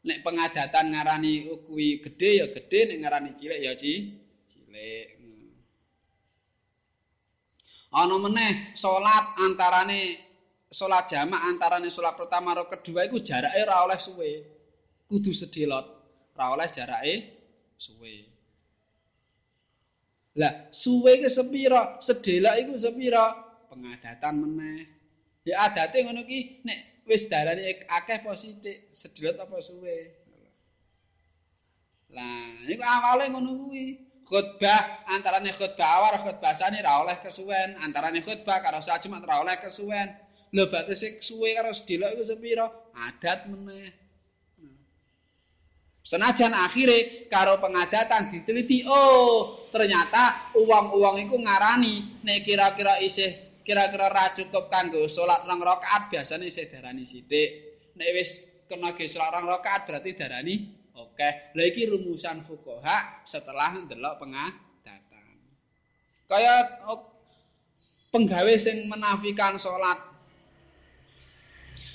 nek 0.00 0.24
pengadatan 0.24 0.96
ngarani 0.96 1.44
kuwi 1.68 2.00
gedhe 2.00 2.40
ya 2.40 2.46
gedhe 2.48 2.88
nek 2.88 2.98
ngarani 3.04 3.30
cilik 3.36 3.60
ya 3.60 3.72
ci 3.76 4.16
cilik 4.48 5.06
ana 7.92 8.16
meneh 8.16 8.72
salat 8.72 9.36
antarane 9.36 10.29
salat 10.70 11.10
jamak 11.10 11.42
antarane 11.50 11.90
salat 11.90 12.14
pertama 12.14 12.54
karo 12.54 12.70
kedua 12.70 13.10
iku 13.10 13.18
jarake 13.18 13.58
ora 13.66 13.84
oleh 13.90 13.98
suwe. 13.98 14.30
Kudu 15.10 15.34
sedelot. 15.34 15.86
Ora 16.38 16.54
oleh 16.54 16.68
jarake 16.70 17.14
suwe. 17.74 18.14
Lah, 20.38 20.70
suwe 20.70 21.18
ke 21.18 21.26
sepira? 21.26 21.98
Sedelok 21.98 22.54
iku 22.62 22.74
sepira? 22.78 23.34
Pengadatan 23.66 24.34
meneh. 24.38 24.86
Ya 25.42 25.66
adate 25.66 26.06
ngono 26.06 26.22
ki 26.22 26.62
nek 26.62 27.02
wis 27.02 27.26
darane 27.26 27.82
akeh 27.90 28.22
apa 28.22 28.30
sithik, 28.38 28.94
sedelot 28.94 29.42
apa 29.42 29.58
suwe. 29.58 29.98
Lah, 32.14 32.62
iku 32.70 32.82
awale 32.86 33.26
ngono 33.26 33.50
kuwi. 33.66 33.86
khutbah 34.30 35.10
antarane 35.10 35.50
khutbah 35.50 35.88
awal 35.98 36.14
khutbah 36.22 36.54
sani 36.54 36.78
ra 36.78 37.02
oleh 37.02 37.18
kesuwen 37.18 37.74
antarane 37.82 38.22
khutbah 38.22 38.62
karo 38.62 38.78
salat 38.78 39.02
Jumat 39.02 39.26
ra 39.26 39.42
oleh 39.42 39.58
kesuwen 39.58 40.06
lho 40.54 40.64
batese 40.66 41.22
suwe 41.22 41.54
karo 41.56 41.70
sedelok 41.70 42.18
iku 42.18 42.22
sepira 42.26 42.66
adat 42.94 43.46
meneh 43.46 44.00
Senajan 46.00 46.56
akhire 46.56 47.28
karo 47.28 47.60
pengadatan 47.60 48.32
diteliti, 48.32 48.82
oh 48.88 49.68
ternyata 49.68 50.50
uang-uang 50.56 51.28
iku 51.28 51.36
ngarani 51.36 52.24
nek 52.24 52.40
kira-kira 52.40 52.96
isih 53.04 53.60
kira-kira 53.62 54.08
ra 54.08 54.32
cukup 54.32 54.72
kanggo 54.72 55.04
salat 55.12 55.44
rong 55.44 55.60
rakaat 55.60 56.08
biasane 56.08 56.48
isih 56.48 56.72
darani 56.72 57.04
sithik. 57.04 57.48
Nek 58.00 58.08
wis 58.16 58.42
kena 58.64 58.96
ge 58.96 59.06
salat 59.12 59.38
rong 59.38 59.46
rakaat 59.46 59.86
berarti 59.86 60.10
darani 60.16 60.56
Oke, 60.98 61.54
lha 61.54 61.62
iki 61.64 61.86
rumusan 61.86 62.42
fuqaha 62.44 63.24
setelah 63.24 63.72
ndelok 63.78 64.20
pengadatan. 64.20 65.36
Kaya 66.26 66.82
oh, 66.90 67.06
penggawe 68.10 68.50
sing 68.58 68.90
menafikan 68.90 69.56
salat. 69.56 70.09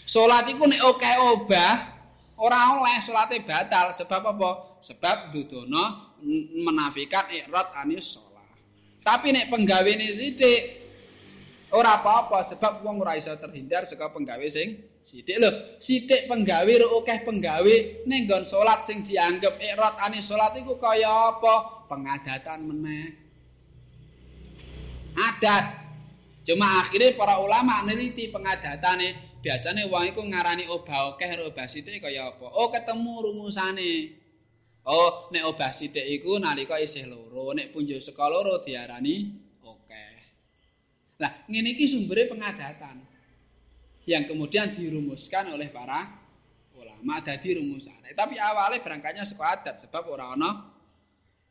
Salat 0.05 0.45
iku 0.53 0.69
nek 0.69 0.81
oke 0.85 1.11
obah 1.33 1.97
ora 2.37 2.77
oleh 2.77 3.01
salate 3.01 3.41
batal 3.41 3.89
sebab 3.89 4.21
apa? 4.37 4.49
Sebab 4.85 5.33
dudono 5.33 6.17
menafikan 6.61 7.25
ikrad 7.33 7.73
anis 7.73 8.13
salat. 8.13 8.45
Tapi 9.01 9.33
nek 9.33 9.49
penggawene 9.49 10.05
sithik 10.13 10.85
ora 11.73 11.97
apa-apa 11.97 12.45
sebab 12.45 12.85
wong 12.85 13.01
ora 13.01 13.17
iso 13.17 13.33
terhindar 13.33 13.89
saka 13.89 14.13
penggawe 14.13 14.45
sing 14.45 14.95
Sidik 15.05 15.37
lho, 15.37 15.77
sidik 15.77 16.25
penggawe 16.25 16.73
ro 16.81 17.05
akeh 17.05 17.29
penggawe 17.29 17.75
ning 18.09 18.25
nggon 18.25 18.41
salat 18.41 18.81
sing 18.81 19.05
dianggep 19.05 19.61
ikrot 19.61 20.01
ane 20.01 20.17
salat 20.17 20.57
iku 20.57 20.81
kaya 20.81 21.29
apa? 21.29 21.85
Pengadatan 21.85 22.65
meneh. 22.65 23.13
Adat. 25.13 25.85
Cuma 26.41 26.81
akhirnya 26.81 27.13
para 27.13 27.37
ulama 27.37 27.85
neliti 27.85 28.33
pengadatane. 28.33 29.34
Biasane 29.45 29.85
wong 29.85 30.09
iku 30.09 30.25
ngarani 30.25 30.65
obah 30.73 31.13
akeh 31.13 31.29
ro 31.37 31.53
obah 31.53 31.69
sidik 31.69 32.01
kaya 32.01 32.33
apa? 32.33 32.49
Oh, 32.49 32.73
ketemu 32.73 33.29
rumusane. 33.29 34.17
Oh, 34.89 35.29
nek 35.29 35.45
obah 35.45 35.69
sidik 35.69 36.01
iku 36.01 36.41
nalika 36.41 36.81
isih 36.81 37.05
loro, 37.05 37.53
nek 37.53 37.69
punjul 37.69 38.01
saka 38.01 38.25
loro 38.25 38.57
diarani 38.65 39.29
akeh. 39.61 40.13
Lah, 41.21 41.45
ngene 41.45 41.77
iki 41.77 41.85
sumbere 41.85 42.25
pengadatan. 42.25 43.05
yang 44.05 44.29
kemudian 44.29 44.69
dirumuskan 44.69 45.49
oleh 45.49 45.73
para 45.73 46.05
ulama 46.77 47.25
dadi 47.25 47.57
rumusan. 47.57 48.05
Tapi 48.13 48.37
awalnya 48.37 48.85
berangkatnya 48.85 49.25
saka 49.25 49.45
adat 49.61 49.75
sebab 49.81 50.05
ora 50.13 50.29
ana 50.37 50.49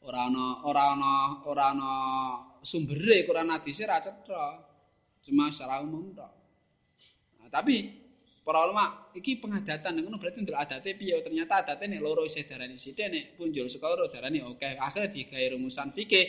ora 0.07 0.31
ana 0.31 0.47
ora 0.63 0.85
ana 0.95 1.13
ora 1.51 1.65
ana 1.75 1.91
sumbere 2.63 3.27
Quran 3.27 3.51
hadis 3.51 3.83
ra 3.83 3.99
cetha. 3.99 4.63
Cuma 5.27 5.51
secara 5.51 5.83
umum 5.83 6.15
tok. 6.15 6.44
Nah, 7.45 7.53
tapi 7.53 7.93
para 8.41 8.65
ulama 8.65 9.13
iki 9.13 9.41
pengadatan 9.41 10.01
ngono 10.01 10.17
berarti 10.21 10.45
ndelok 10.45 10.61
adate 10.65 10.97
piye 10.97 11.17
ternyata 11.21 11.65
adate 11.65 11.89
nek 11.89 12.01
loro 12.01 12.25
isih 12.25 12.45
darani 12.45 12.77
sithik 12.77 13.09
nek 13.09 13.25
punjul 13.41 13.69
saka 13.73 13.89
loro 13.93 14.09
darani 14.13 14.45
oke 14.45 14.65
akhirnya 14.81 15.09
digawe 15.09 15.57
rumusan 15.57 15.93
fikih 15.97 16.25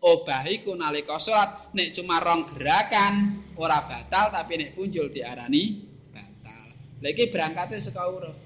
obah 0.00 0.48
iku 0.48 0.72
nalika 0.72 1.20
salat 1.20 1.68
nek 1.76 1.92
cuma 1.92 2.24
rong 2.24 2.56
gerakan 2.56 3.44
ora 3.58 3.84
batal 3.84 4.32
tapi 4.32 4.64
nek 4.64 4.70
punjul 4.78 5.12
diarani 5.12 5.84
batal. 6.08 6.72
Lah 7.04 7.10
iki 7.12 7.28
berangkate 7.28 7.76
saka 7.82 8.06
urip. 8.06 8.36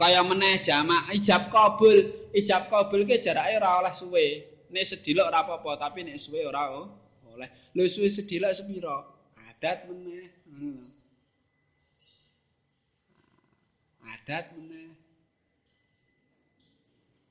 Kaya 0.00 0.24
meneh 0.24 0.64
jamak 0.64 1.12
ijab 1.12 1.52
kabul, 1.52 2.30
ijab 2.32 2.72
kabul 2.72 3.04
ki 3.04 3.20
jarake 3.20 3.58
ora 3.60 3.84
oleh 3.84 3.92
suwe. 3.92 4.26
Nek 4.70 4.86
sedilok 4.86 5.28
ora 5.28 5.42
apa-apa 5.44 5.90
tapi 5.90 6.06
nek 6.06 6.16
suwe 6.16 6.46
ora 6.46 6.72
oleh. 6.72 7.48
Lho 7.74 7.84
suwe 7.90 8.08
sedilok 8.08 8.52
sepira? 8.54 8.96
Adat 9.50 9.88
meneh. 9.90 10.39
Adat 14.00 14.52
meneh. 14.58 14.90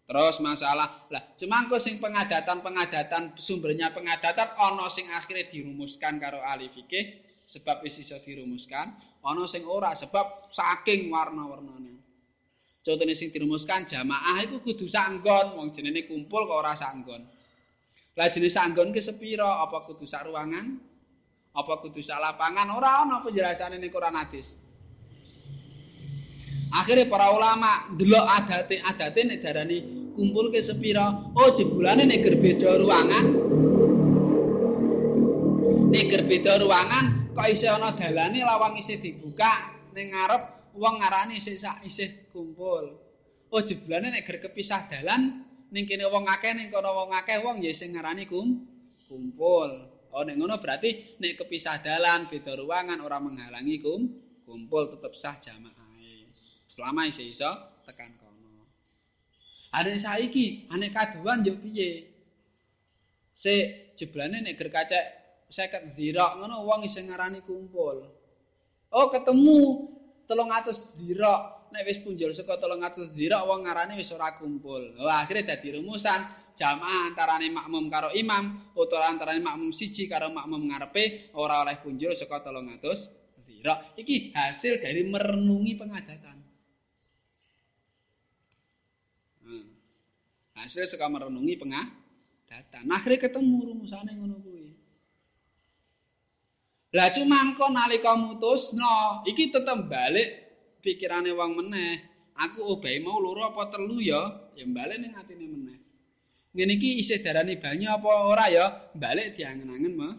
Terus 0.10 0.42
masalah 0.42 1.06
lah 1.14 1.22
cemangko 1.38 1.78
sing 1.78 2.02
pengadatan 2.02 2.66
pengadatan 2.66 3.38
sumbernya 3.38 3.94
pengadatan 3.94 4.58
ono 4.58 4.90
sing 4.90 5.06
akhirnya 5.06 5.46
dirumuskan 5.46 6.18
karo 6.18 6.42
ahli 6.42 6.66
fikih 6.74 7.30
sebab 7.46 7.86
wis 7.86 8.02
iso 8.02 8.18
dirumuskan 8.18 8.98
ono 9.22 9.46
sing 9.46 9.70
ora 9.70 9.94
sebab 9.94 10.50
saking 10.50 11.14
warna-warnane. 11.14 12.02
Contohnya 12.82 13.14
sing 13.14 13.30
dirumuskan 13.30 13.86
jamaah 13.86 14.42
itu 14.42 14.58
kudu 14.66 14.90
sanggon 14.90 15.54
wong 15.54 15.70
jenenge 15.70 16.10
kumpul 16.10 16.50
kok 16.50 16.58
ora 16.58 16.74
sanggon. 16.74 17.30
Lah 18.18 18.28
jenis 18.34 18.58
sanggon 18.58 18.90
ke 18.90 18.98
sepira 19.06 19.62
apa 19.62 19.86
kudu 19.86 20.10
sak 20.10 20.26
ruangan? 20.26 20.89
Apa 21.60 21.84
kudu 21.84 22.00
sak 22.00 22.24
lapangan? 22.24 22.72
Ora 22.72 23.04
ono 23.04 23.20
penjelasane 23.20 23.76
ning 23.76 23.92
Quran 23.92 24.16
hadis. 24.16 24.56
Akhirnya 26.72 27.12
para 27.12 27.36
ulama 27.36 27.92
delok 28.00 28.26
adate 28.30 28.80
adate 28.80 29.22
nek 29.28 29.44
darani 29.44 29.78
kumpul 30.16 30.54
ke 30.54 30.64
sepira 30.64 31.12
oh 31.36 31.50
jebulane 31.52 32.08
nek 32.08 32.24
beda 32.24 32.80
ruangan. 32.80 33.26
Nek 35.92 36.12
beda 36.30 36.54
ruangan 36.64 37.06
kok 37.36 37.48
isih 37.50 37.76
ana 37.76 37.92
dalane 37.92 38.40
lawang 38.40 38.80
isih 38.80 39.02
dibuka? 39.02 39.76
Ning 39.92 40.16
ngarep 40.16 40.72
wong 40.80 41.04
ngarani 41.04 41.44
isih 41.44 41.60
sak 41.60 41.84
isih 41.84 42.32
kumpul. 42.32 42.96
Oh 43.52 43.62
jebulane 43.66 44.16
nek 44.16 44.30
kepisah 44.30 44.88
dalan 44.88 45.44
ning 45.76 45.84
kene 45.90 46.08
wong 46.08 46.24
akeh 46.30 46.56
ning 46.56 46.72
kono 46.72 46.94
wong 46.96 47.12
akeh 47.18 47.42
wong 47.44 47.60
ya 47.60 47.74
sing 47.76 47.98
ngarani 47.98 48.30
kum 48.30 48.64
kumpul 49.10 49.99
oh 50.16 50.24
nek 50.26 50.36
ngono 50.38 50.58
berarti 50.58 51.20
nek 51.22 51.46
kepisah 51.46 51.82
dalan 51.82 52.30
beda 52.30 52.58
ruangan 52.58 53.00
ora 53.02 53.18
menghalangi 53.22 53.78
kum 53.82 54.02
kumpul 54.46 54.90
tetep 54.90 55.14
sah 55.14 55.38
jamaah 55.38 55.90
selama 56.70 57.10
isih 57.10 57.34
iso 57.34 57.50
tekan 57.86 58.14
Are 59.70 59.94
saiki 60.02 60.66
ane 60.74 60.90
kaduan 60.90 61.46
yo 61.46 61.54
piye? 61.62 62.10
Se 63.34 63.54
jeblane 63.94 64.42
nek 64.42 64.58
ger 64.58 64.70
kacek 64.74 65.06
50 65.50 65.94
dirok 65.98 66.32
ngono 66.42 66.66
wong 66.66 66.82
isih 66.90 67.06
ngarani 67.06 67.46
kumpul. 67.46 68.02
Oh 68.90 69.08
ketemu 69.14 69.58
300 70.26 70.98
dirok. 70.98 71.42
Nek 71.70 71.86
wis 71.86 72.02
punjul 72.02 72.34
saka 72.34 72.58
300 72.58 73.14
dirok 73.14 73.46
wong 73.46 73.70
ngarani 73.70 73.94
wis 73.94 74.10
ora 74.10 74.34
kumpul. 74.34 74.98
Wah 75.06 75.22
akhire 75.22 75.46
dadi 75.46 75.78
rumusan 75.78 76.26
jamaah 76.60 77.08
antarane 77.08 77.48
makmum 77.48 77.88
karo 77.88 78.12
imam 78.12 78.76
utawa 78.76 79.08
antarane 79.08 79.40
makmum 79.40 79.72
siji 79.72 80.12
karo 80.12 80.28
makmum 80.28 80.68
ngarepe 80.68 81.32
ora 81.40 81.64
oleh 81.64 81.80
punjul 81.80 82.12
saka 82.12 82.44
300 82.44 83.20
dirok. 83.48 84.00
Iki 84.00 84.36
hasil 84.36 84.80
dari 84.80 85.04
merenungi 85.04 85.74
pengadatan. 85.76 86.38
Hasil 90.60 90.88
suka 90.92 91.08
merenungi 91.08 91.56
pengah 91.56 91.88
data. 92.44 92.84
Nah, 92.84 93.00
akhirnya 93.00 93.32
ketemu 93.32 93.72
rumusannya 93.72 94.12
ngono 94.20 94.36
kuwi. 94.44 94.68
Lah 96.92 97.08
cuma 97.16 97.48
engko 97.48 97.72
nalika 97.72 98.20
mutusno, 98.20 99.24
iki 99.24 99.56
tetep 99.56 99.88
balik 99.88 100.28
pikirane 100.84 101.32
wong 101.32 101.64
meneh. 101.64 101.96
Aku 102.36 102.76
obahe 102.76 103.00
mau 103.00 103.24
loro 103.24 103.56
apa 103.56 103.72
telu 103.72 104.04
ya, 104.04 104.52
ya 104.52 104.68
balik 104.68 105.00
ning 105.00 105.16
atine 105.16 105.48
meneh. 105.48 105.80
Ngene 106.50 106.82
iki 106.82 106.98
isih 106.98 107.22
darani 107.22 107.62
banyu 107.62 107.94
apa 107.94 108.10
ora 108.26 108.46
ya, 108.50 108.66
balik 108.98 109.38
diangen-angen 109.38 109.94
meneh. 109.94 110.18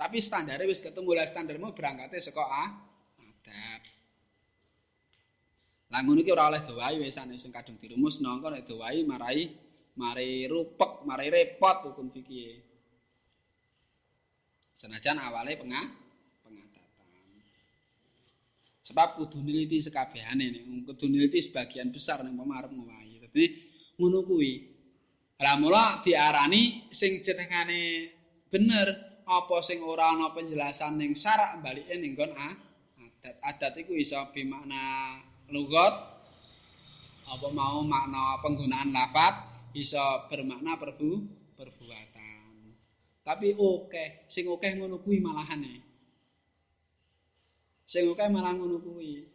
Tapi 0.00 0.16
standare 0.20 0.64
wis 0.64 0.80
ketemu 0.80 1.12
lah 1.12 1.28
standarmu 1.28 1.76
berangkate 1.76 2.16
saka 2.24 2.40
adab. 3.20 3.82
Lah 5.92 6.00
ngono 6.00 6.24
iki 6.24 6.32
ora 6.32 6.48
oleh 6.48 6.64
dawai 6.64 7.04
wis 7.04 7.20
ana 7.20 7.36
sing 7.36 7.52
kadung 7.52 7.76
dirumusno 7.76 8.32
engko 8.32 8.48
nek 8.48 8.64
dawai 8.64 8.96
marai 9.04 9.44
mari 10.00 10.48
rupek, 10.48 11.04
mari 11.04 11.28
repot 11.28 11.92
hukum 11.92 12.08
fikih. 12.08 12.64
Senajan 14.72 15.20
awale 15.20 15.60
pengah. 15.60 15.86
Sebab 18.88 19.20
kudu 19.20 19.44
niliti 19.44 19.84
sekabehane 19.84 20.64
kudu 20.88 21.06
niliti 21.12 21.44
sebagian 21.44 21.92
besar 21.92 22.24
ning 22.24 22.40
pemarep 22.40 22.72
ngowahi. 22.72 23.20
Dadi 23.28 23.44
ngono 24.00 24.24
kuwi. 24.24 24.69
Lah 25.40 25.56
mula 25.56 26.04
diarani 26.04 26.92
sing 26.92 27.24
jenengane 27.24 28.12
bener 28.52 28.92
apa 29.24 29.56
sing 29.64 29.80
ora 29.80 30.12
ana 30.12 30.28
penjelasan 30.36 31.00
ning 31.00 31.16
syarak 31.16 31.64
balike 31.64 31.96
ning 31.96 32.12
nggon 32.12 32.36
adat. 32.36 33.36
Adat 33.40 33.72
iku 33.80 33.96
iso 33.96 34.20
bimakna 34.36 35.16
lugat 35.48 35.96
apa 37.24 37.48
mau 37.48 37.80
makna 37.80 38.36
penggunaan 38.44 38.92
lafat 38.92 39.32
iso 39.72 40.28
bermakna 40.28 40.76
perbu 40.76 41.10
perbuatan. 41.56 42.76
Tapi 43.24 43.56
oke, 43.56 44.28
sing 44.28 44.44
oke 44.44 44.68
ngono 44.76 45.00
kuwi 45.00 45.24
malahane. 45.24 45.74
Sing 47.88 48.04
oke 48.12 48.24
malah 48.28 48.52
ngono 48.60 48.76
kuwi. 48.76 49.29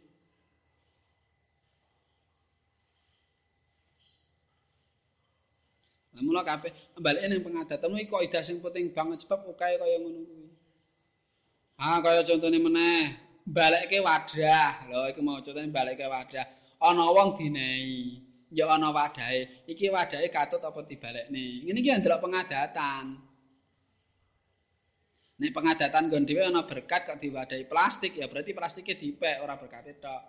Lah 6.16 6.24
mula 6.24 6.40
kabeh 6.40 6.72
balike 6.96 7.28
ning 7.28 7.44
pengadatan 7.44 7.92
iki 8.00 8.08
kok 8.08 8.24
ida 8.24 8.40
sing 8.40 8.56
penting 8.64 8.88
banget 8.88 9.28
sebab 9.28 9.44
oke 9.52 9.60
kaya 9.60 10.00
ngono 10.00 10.24
kuwi. 10.24 10.48
Ah 11.76 12.00
kaya 12.00 12.24
contone 12.24 12.56
meneh, 12.56 13.04
balekke 13.44 14.00
wadah. 14.00 14.88
Lho 14.88 15.12
iku 15.12 15.20
mau 15.20 15.44
contone 15.44 15.68
balekke 15.68 16.08
wadah. 16.08 16.48
Ana 16.80 17.04
wong 17.12 17.36
dinehi, 17.36 18.16
ya 18.48 18.64
ana 18.64 18.88
wadahe. 18.96 19.68
Iki 19.68 19.92
wadahe 19.92 20.32
katut 20.32 20.64
apa 20.64 20.88
dibalekne. 20.88 21.68
Ngene 21.68 21.78
iki 21.84 21.90
ndelok 22.00 22.24
pengadatan. 22.24 23.20
Nek 25.36 25.52
pengadatan 25.52 26.08
nggon 26.08 26.24
dhewe 26.24 26.48
ana 26.48 26.64
berkat 26.64 27.12
kok 27.12 27.20
diwadahi 27.20 27.68
plastik 27.68 28.16
ya 28.16 28.24
berarti 28.24 28.56
plastiknya 28.56 28.96
dipek 28.96 29.44
ora 29.44 29.60
berkate 29.60 30.00
tok. 30.00 30.22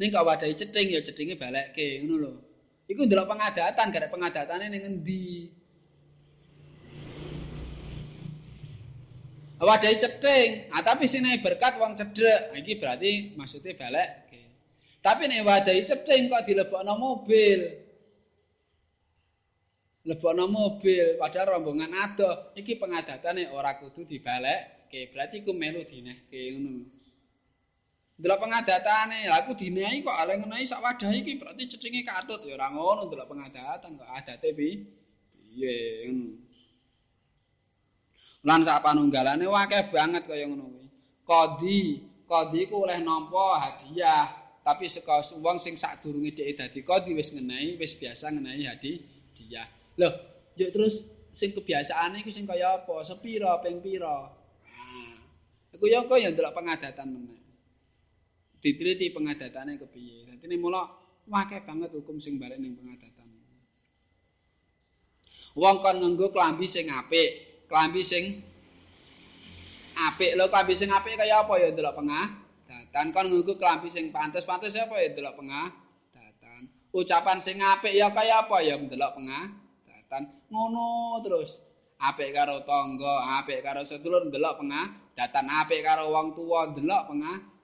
Ning 0.00 0.08
kok 0.08 0.24
wadahi 0.24 0.56
cething 0.56 0.96
ya 0.96 1.04
cethinge 1.04 1.36
balekke 1.36 2.00
ngono 2.00 2.16
lho. 2.24 2.55
Iku 2.86 3.02
ndelok 3.02 3.26
pengadatan, 3.34 3.90
gara 3.90 4.06
pengadatane 4.06 4.70
ning 4.70 4.82
endi? 4.86 5.50
Wadahi 9.56 9.96
cething, 9.96 10.68
ah 10.70 10.84
tapi 10.84 11.08
sine 11.08 11.40
berkat 11.40 11.80
wong 11.80 11.96
cedhek. 11.98 12.54
Iki 12.60 12.72
berarti 12.76 13.12
maksudnya 13.34 13.74
balik. 13.74 14.08
Tapi 15.02 15.22
nek 15.26 15.42
wadahi 15.42 15.82
cething 15.82 16.28
kok 16.30 16.44
dilebokno 16.46 16.94
mobil. 16.94 17.60
Lebokno 20.06 20.44
mobil 20.46 21.18
padahal 21.18 21.58
rombongan 21.58 21.90
ado, 21.90 22.54
iki 22.54 22.78
pengadatane 22.78 23.50
ora 23.50 23.74
kudu 23.82 24.06
dibalik. 24.06 24.86
Berarti 24.86 25.44
iku 25.44 25.52
melu 25.52 25.82
dinehke 25.84 26.56
ngono. 26.56 26.95
Delok 28.16 28.48
pengadatane, 28.48 29.28
lha 29.28 29.44
aku 29.44 29.52
dinehi 29.52 30.00
kok 30.00 30.16
ale 30.16 30.40
ngenehi 30.40 30.64
sak 30.64 30.80
wadah 30.80 31.12
iki 31.12 31.36
berarti 31.36 31.68
cethinge 31.68 32.00
katut 32.00 32.40
ya 32.48 32.56
ora 32.56 32.72
ngono 32.72 33.12
delok 33.12 33.28
pengadatan 33.28 34.00
kok 34.00 34.08
adate 34.08 34.56
pi 34.56 34.68
piye. 35.36 36.08
Lan 38.40 38.64
sak 38.64 38.80
panunggalane 38.80 39.44
akeh 39.44 39.92
banget 39.92 40.24
kaya 40.24 40.48
ngono 40.48 40.64
kuwi. 40.64 40.88
Kodi, 41.28 41.80
kodi 42.24 42.58
iku 42.64 42.88
oleh 42.88 43.04
nampa 43.04 43.60
hadiah, 43.60 44.32
tapi 44.64 44.88
saka 44.88 45.20
wong 45.36 45.60
sing 45.60 45.76
sadurunge 45.76 46.32
dhek 46.32 46.56
dadi 46.56 46.80
kodi 46.80 47.12
wis 47.12 47.36
ngenehi, 47.36 47.76
wis 47.76 48.00
biasa 48.00 48.32
ngenehi 48.32 48.64
hadiah. 48.64 49.68
Loh, 50.00 50.12
yo 50.56 50.72
terus 50.72 51.04
sing 51.36 51.52
kebiasaane 51.52 52.24
iku 52.24 52.32
sing 52.32 52.48
kaya 52.48 52.80
apa? 52.80 53.04
Sepira, 53.04 53.60
ping 53.60 53.84
pira? 53.84 54.32
Nah, 54.64 55.20
iku 55.76 55.84
yo 55.84 56.08
kok 56.08 56.16
ya 56.16 56.32
delok 56.32 56.56
pengadatan 56.56 57.12
meneh. 57.12 57.45
Diteliti 58.66 59.14
pengadatane 59.14 59.78
kepiye. 59.78 60.26
Dadi 60.26 60.50
ini 60.50 60.58
mula 60.58 60.82
akeh 61.30 61.62
banget 61.62 61.94
hukum 61.94 62.18
sing 62.18 62.42
balik 62.42 62.58
ning 62.58 62.74
pengadatan. 62.74 63.30
Wong 65.54 65.76
kon 65.78 66.02
nganggo 66.02 66.34
klambi 66.34 66.66
sing 66.66 66.90
apik, 66.90 67.62
klambi 67.70 68.02
sing 68.02 68.42
apik 69.94 70.34
lho 70.34 70.50
klambi 70.50 70.74
sing 70.74 70.90
apik 70.90 71.14
kaya 71.14 71.46
apa 71.46 71.54
ya 71.62 71.70
delok 71.70 72.02
pengadatan. 72.02 73.06
Kon 73.14 73.26
nganggo 73.30 73.54
klambi 73.54 73.86
sing 73.86 74.10
pantes-pantes 74.10 74.74
apa 74.74 74.98
ya 74.98 75.14
delok 75.14 75.38
pengadatan. 75.38 76.66
Ucapan 76.90 77.38
sing 77.38 77.62
apik 77.62 77.94
ya 77.94 78.10
kaya 78.10 78.42
apa 78.42 78.66
ya 78.66 78.74
delok 78.82 79.14
pengadatan. 79.14 80.22
Ngono 80.50 81.22
terus. 81.22 81.62
Apik 81.96 82.36
karo 82.36 82.60
tangga, 82.68 83.40
apik 83.40 83.64
karo 83.64 83.80
sedulur 83.80 84.28
delok 84.28 84.60
pengadatan, 84.60 85.48
apik 85.48 85.80
karo 85.80 86.12
wong 86.12 86.36
tuwa 86.36 86.76
delok 86.76 87.08
pengadatan. 87.08 87.55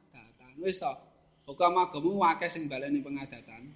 Wis 0.60 0.82
to. 0.82 0.92
Hukum 1.42 1.74
agama 1.74 2.32
akeh 2.34 2.46
sing 2.46 2.70
baleni 2.70 3.02
pengadatan. 3.02 3.74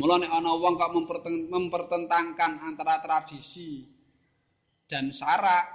Mula 0.00 0.16
nek 0.16 0.32
ana 0.32 0.56
wong 0.56 0.80
kok 0.80 0.92
mempertentangkan 1.52 2.64
antara 2.64 3.04
tradisi 3.04 3.84
dan 4.88 5.12
syarak 5.12 5.68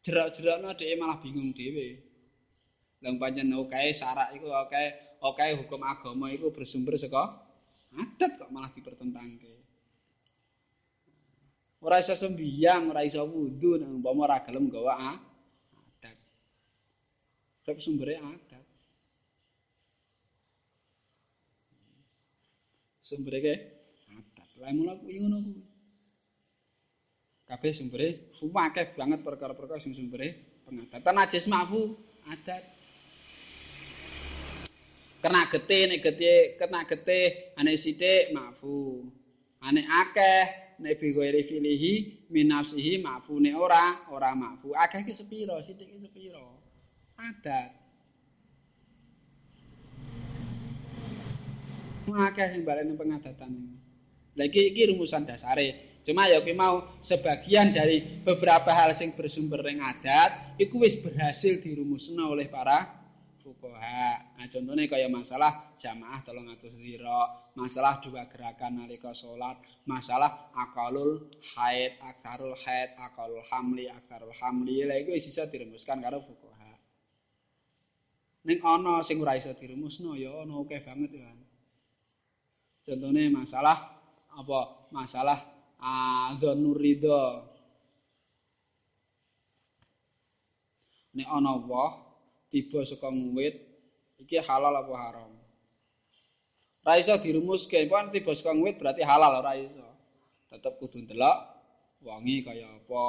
jerak-jerakno 0.00 0.72
dhewe 0.72 0.94
malah 0.96 1.20
bingung 1.20 1.52
dhewe. 1.52 2.00
Lah 3.04 3.12
pancen 3.20 3.52
oke 3.52 3.92
syarak 3.92 4.32
iku 4.34 4.48
oke 4.48 4.82
oke 5.20 5.44
hukum 5.60 5.84
agama 5.84 6.32
iku 6.32 6.48
bersumber 6.50 6.96
saka 6.96 7.36
adat 7.92 8.40
kok 8.40 8.50
malah 8.50 8.72
dipertentangke. 8.72 9.60
Ora 11.78 12.02
iso 12.02 12.16
sembiang, 12.18 12.90
ora 12.90 13.06
iso 13.06 13.22
wudu 13.22 13.78
nang 13.78 14.02
umpama 14.02 14.26
ora 14.26 14.42
gelem 14.42 14.66
gawa 14.66 15.27
Sebab 17.68 17.84
sumbernya 17.84 18.24
adat. 18.24 18.64
Sumbernya 23.04 23.44
ke 23.44 23.54
adat. 24.08 24.48
Lah 24.56 24.72
mula 24.72 24.96
kuwi 24.96 25.20
ngono 25.20 25.36
kuwi. 25.44 25.60
Kabeh 27.44 27.72
sumbere 27.76 28.32
akeh 28.40 28.96
banget 28.96 29.20
perkara-perkara 29.20 29.84
sing 29.84 29.92
sumbere 29.92 30.32
pengadatan 30.64 31.12
najis 31.12 31.44
mafu 31.44 31.92
adat. 32.32 32.64
Kena 35.20 35.44
getih 35.52 35.92
nek 35.92 36.00
getih 36.00 36.56
kena 36.56 36.88
getih 36.88 37.52
ane 37.60 37.76
sithik 37.76 38.32
mafu. 38.32 39.04
Ane 39.60 39.84
akeh 39.84 40.72
nek 40.80 40.96
bi 40.96 41.12
ghairi 41.12 41.44
filihi 41.44 41.92
minafsihi 42.32 42.96
mafu 43.04 43.36
ora 43.60 44.08
ora 44.08 44.32
mafu. 44.32 44.72
Akeh 44.72 45.04
ki 45.04 45.12
sepiro 45.12 45.60
sithik 45.60 45.92
ki 45.92 46.00
sepiro. 46.00 46.67
Adat. 47.18 47.70
Akeh 52.08 52.46
sing 52.56 52.62
baleni 52.64 52.96
pengadatan. 52.96 53.52
Lah 54.32 54.46
iki 54.48 54.72
iki 54.72 54.88
rumusan 54.94 55.28
dasare. 55.28 56.00
Cuma 56.06 56.24
ya 56.24 56.40
kuwi 56.40 56.56
mau 56.56 56.96
sebagian 57.04 57.68
dari 57.76 58.00
beberapa 58.24 58.72
hal 58.72 58.96
sing 58.96 59.12
bersumber 59.12 59.60
ring 59.60 59.84
adat 59.84 60.56
iku 60.56 60.80
wis 60.80 60.96
berhasil 60.96 61.60
dirumusna 61.60 62.24
oleh 62.24 62.48
para 62.48 62.98
fuqaha. 63.44 64.40
Nah, 64.40 64.46
contohnya 64.48 64.88
kaya 64.88 65.08
masalah 65.12 65.76
jamaah 65.76 66.20
tolong 66.24 66.48
atus 66.48 66.72
zira, 66.80 67.52
masalah 67.56 68.00
dua 68.00 68.24
gerakan 68.24 68.80
nalika 68.80 69.12
salat, 69.12 69.60
masalah 69.84 70.48
akalul 70.56 71.28
haid, 71.56 71.96
aksarul 72.00 72.56
haid, 72.56 72.96
akalul 72.96 73.44
hamli, 73.52 73.88
aksarul 73.92 74.32
hamli. 74.40 74.88
Lah 74.88 74.96
wis 75.12 75.28
iso 75.28 75.44
dirumuskan 75.44 76.00
karo 76.00 76.24
fuqaha. 76.24 76.57
Ning 78.46 78.58
ana 78.62 79.02
sing 79.02 79.18
ora 79.18 79.34
iso 79.34 79.50
dirumusno 79.54 80.14
ya 80.14 80.30
ana 80.46 80.54
akeh 80.62 80.80
banget 80.86 81.10
ya. 81.18 81.30
Contone 82.86 83.28
masalah 83.34 83.76
apa? 84.32 84.60
Masalah 84.94 85.38
azanur 85.78 86.78
ridha. 86.78 87.44
Nek 91.18 91.28
ana 91.28 91.58
woh 91.58 91.92
tiba 92.48 92.86
saka 92.86 93.10
ngwit 93.10 93.58
iki 94.22 94.38
halal 94.38 94.72
apa 94.72 94.94
haram? 94.94 95.32
Ora 96.86 96.96
iso 96.96 97.12
dirumuske, 97.20 97.84
pon 97.90 98.08
tiba 98.14 98.32
saka 98.32 98.54
ngwit 98.54 98.78
berarti 98.80 99.02
halal 99.02 99.42
ora 99.42 99.52
iso. 99.58 99.88
Tetep 100.48 100.80
kudu 100.80 101.04
ndelok 101.04 101.36
wangi 102.00 102.46
kaya 102.46 102.64
apa, 102.64 103.04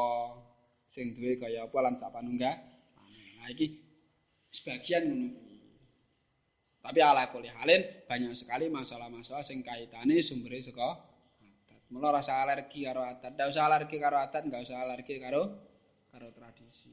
sing 0.89 1.13
duwe 1.15 1.37
kaya 1.39 1.69
apa 1.69 1.77
lan 1.79 1.95
sak 1.95 2.11
panunggah. 2.11 2.57
Nah 3.39 3.47
iki 3.47 3.88
sebagian 4.49 5.03
ngono 5.09 5.29
Tapi 6.79 6.99
ala 7.03 7.27
kuli 7.27 7.51
halin 7.51 7.83
banyak 8.07 8.33
sekali 8.33 8.71
masalah-masalah 8.71 9.43
sing 9.43 9.59
kaitane 9.59 10.23
sumbere 10.23 10.63
saka 10.63 10.95
adat. 11.43 11.81
Mula 11.91 12.15
rasa 12.15 12.39
alergi 12.39 12.87
karo 12.87 13.03
adat, 13.03 13.35
ndak 13.35 13.51
usah 13.51 13.67
alergi 13.67 13.97
karo 13.99 14.15
adat, 14.15 14.41
enggak 14.47 14.63
usah 14.63 14.79
alergi 14.79 15.15
karo 15.19 15.59
karo 16.09 16.27
tradisi. 16.31 16.89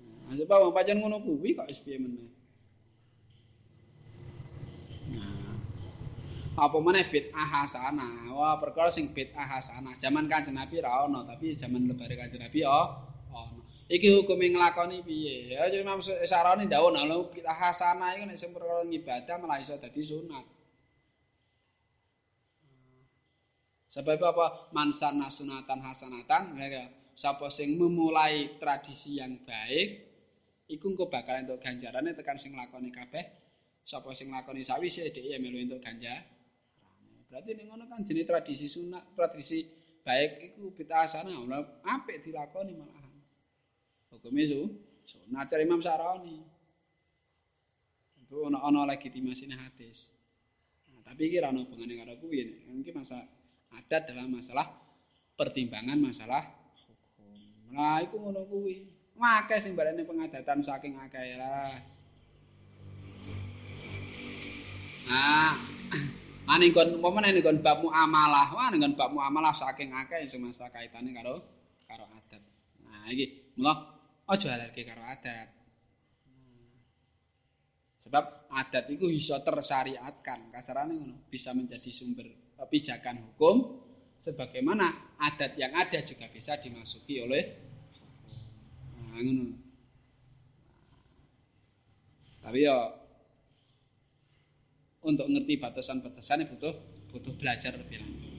Nah, 0.00 0.34
sebab 0.34 0.74
pancen 0.74 0.98
ngono 0.98 1.22
kuwi 1.22 1.54
kok 1.54 1.68
wis 1.68 1.78
piye 1.78 2.00
meneh. 2.00 2.26
Nah, 5.12 5.54
apa 6.56 6.76
meneh 6.82 7.04
bid'ah 7.06 7.46
hasanah? 7.46 8.32
Wah, 8.34 8.56
perkara 8.58 8.90
sing 8.90 9.12
bid'ah 9.12 9.44
hasanah. 9.44 9.94
Zaman 10.00 10.26
Kanjeng 10.26 10.56
Nabi 10.56 10.82
ra 10.82 11.06
ono, 11.06 11.22
tapi 11.22 11.54
zaman 11.54 11.86
lebare 11.86 12.16
Kanjeng 12.16 12.42
Nabi 12.42 12.64
oh, 12.66 13.06
ono. 13.30 13.65
Iki 13.86 14.08
hukum 14.10 14.38
yang 14.42 14.58
ngelakoni 14.58 15.02
piye 15.06 15.54
ya 15.54 15.70
jadi 15.70 15.82
Imam 15.86 16.02
Sarani 16.02 16.66
dawuh 16.66 16.90
nah 16.90 17.06
kita 17.30 17.50
hasanah 17.54 18.18
iki 18.18 18.24
nek 18.26 18.38
sempurna 18.38 18.82
ibadah 18.82 19.36
malah 19.38 19.58
iso 19.62 19.78
dadi 19.78 20.02
sunat 20.02 20.46
Sebab 23.96 24.18
apa? 24.28 24.46
Mansan 24.76 25.16
nasunatan 25.16 25.80
hasanatan, 25.80 26.52
ya, 26.60 26.84
sapa 27.16 27.48
sing 27.48 27.80
memulai 27.80 28.52
tradisi 28.60 29.16
yang 29.16 29.40
baik, 29.40 29.88
iku 30.68 30.92
engko 30.92 31.08
bakal 31.08 31.40
entuk 31.40 31.56
ganjarane 31.62 32.12
tekan 32.12 32.36
sing 32.36 32.52
lakoni 32.52 32.92
kabeh. 32.92 33.24
Sapa 33.86 34.12
sing 34.12 34.28
lakoni 34.28 34.66
sawise 34.66 35.08
dhek 35.08 35.24
ya 35.24 35.40
melu 35.40 35.56
entuk 35.56 35.80
ganjar. 35.80 36.28
Berarti 37.30 37.56
ning 37.56 37.72
ngono 37.72 37.88
kan 37.88 38.04
jenis 38.04 38.26
tradisi 38.28 38.66
sunat, 38.68 39.16
tradisi 39.16 39.64
baik 40.04 40.44
iku 40.52 40.76
bid'ah 40.76 41.08
sana, 41.08 41.32
apik 41.86 42.20
dilakoni 42.20 42.76
malahan. 42.76 43.05
Hukume 44.10 44.42
su, 44.46 44.60
sunat 45.06 45.50
cari 45.50 45.66
Imam 45.66 45.82
Saroni. 45.82 46.38
Itu 48.22 48.46
ana-ana 48.46 48.86
legitimasi 48.90 49.50
hadis. 49.54 50.10
Nah, 50.90 51.02
tapi 51.06 51.30
iki 51.30 51.38
ora 51.38 51.54
ono 51.54 51.62
hubungane 51.66 51.94
karo 51.94 52.18
kuwi. 52.18 52.42
Iki 52.82 52.90
masa 52.94 53.22
adat 53.70 54.10
dalam 54.10 54.34
masalah 54.34 54.66
pertimbangan 55.38 55.98
masalah 55.98 56.42
hukum. 56.86 57.74
Nah, 57.74 58.02
iku 58.02 58.18
ngono 58.18 58.42
kuwi. 58.46 58.82
Akeh 59.16 59.58
sing 59.64 59.72
balene 59.72 60.04
pengadatan 60.04 60.60
saking 60.60 61.00
akeh 61.00 61.40
lah. 61.40 61.80
Nah, 65.06 65.54
aning 66.52 66.74
kon 66.76 67.00
umpamane 67.00 67.32
ning 67.32 67.40
kon 67.40 67.62
bab 67.64 67.80
muamalah, 67.80 68.52
wah 68.52 68.68
ning 68.68 68.84
kon 68.84 68.92
bab 68.98 69.14
muamalah 69.14 69.56
saking 69.56 69.94
akeh 69.96 70.20
sing 70.28 70.44
masalah 70.44 70.68
kaitane 70.68 71.16
karo 71.16 71.40
karo 71.88 72.04
adat. 72.12 72.42
Nah, 72.84 73.08
iki 73.08 73.56
mula 73.56 73.95
aja 74.26 74.48
alergi 74.54 74.82
karo 74.82 75.02
adat. 75.02 75.48
Sebab 78.06 78.24
adat 78.54 78.86
itu 78.86 79.10
bisa 79.10 79.42
tersyariatkan, 79.42 80.54
kasarane 80.54 80.94
ngono, 80.94 81.26
bisa 81.26 81.50
menjadi 81.50 81.90
sumber 81.90 82.26
pijakan 82.70 83.18
hukum 83.18 83.82
sebagaimana 84.16 85.18
adat 85.18 85.58
yang 85.58 85.74
ada 85.74 86.00
juga 86.06 86.30
bisa 86.30 86.54
dimasuki 86.58 87.18
oleh 87.20 87.66
Nah. 89.16 89.48
Tapi 92.44 92.58
ya 92.62 92.76
untuk 95.00 95.26
ngerti 95.32 95.56
batasan-batasan 95.56 96.44
butuh 96.52 96.74
butuh 97.10 97.32
belajar 97.40 97.72
lebih 97.80 98.04
lanjut. 98.04 98.35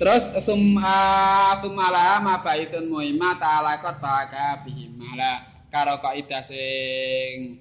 Terus 0.00 0.24
summa 0.42 1.52
sumala 1.60 2.18
ma 2.24 2.40
baitun 2.40 2.88
muhimma 2.88 3.36
ta'alaqat 3.36 3.96
baka 4.00 4.64
bihimala 4.64 5.66
karo 5.68 6.00
kaidah 6.00 6.42
sing 6.42 7.60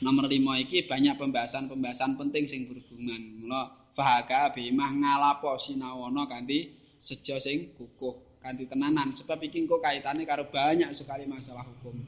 nomor 0.00 0.30
5 0.30 0.64
iki 0.64 0.86
banyak 0.86 1.14
pembahasan-pembahasan 1.18 2.16
penting 2.16 2.46
sing 2.46 2.70
berhubungan. 2.70 3.44
Mula 3.44 3.92
fahaka 3.92 4.54
bimah 4.54 4.90
ngalapo 4.94 5.58
sinawana 5.58 6.26
kanthi 6.30 6.72
sejo 7.02 7.36
sing 7.42 7.74
kukuh 7.76 8.40
kanthi 8.40 8.70
tenanan 8.70 9.12
sebab 9.12 9.42
iki 9.42 9.66
kok 9.66 9.82
kaitane 9.82 10.22
karo 10.22 10.48
banyak 10.48 10.90
sekali 10.94 11.26
masalah 11.26 11.66
hukum. 11.66 11.98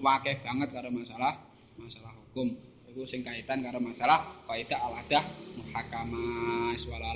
Wakeh 0.00 0.40
banget 0.44 0.68
karo 0.72 0.88
masalah 0.92 1.36
masalah 1.76 2.12
hukum. 2.16 2.70
iku 2.90 3.06
sing 3.06 3.22
kaitan 3.22 3.62
karo 3.62 3.78
masalah 3.78 4.42
kaidah 4.50 4.82
al-adah 4.82 5.22
swalalam 6.74 7.10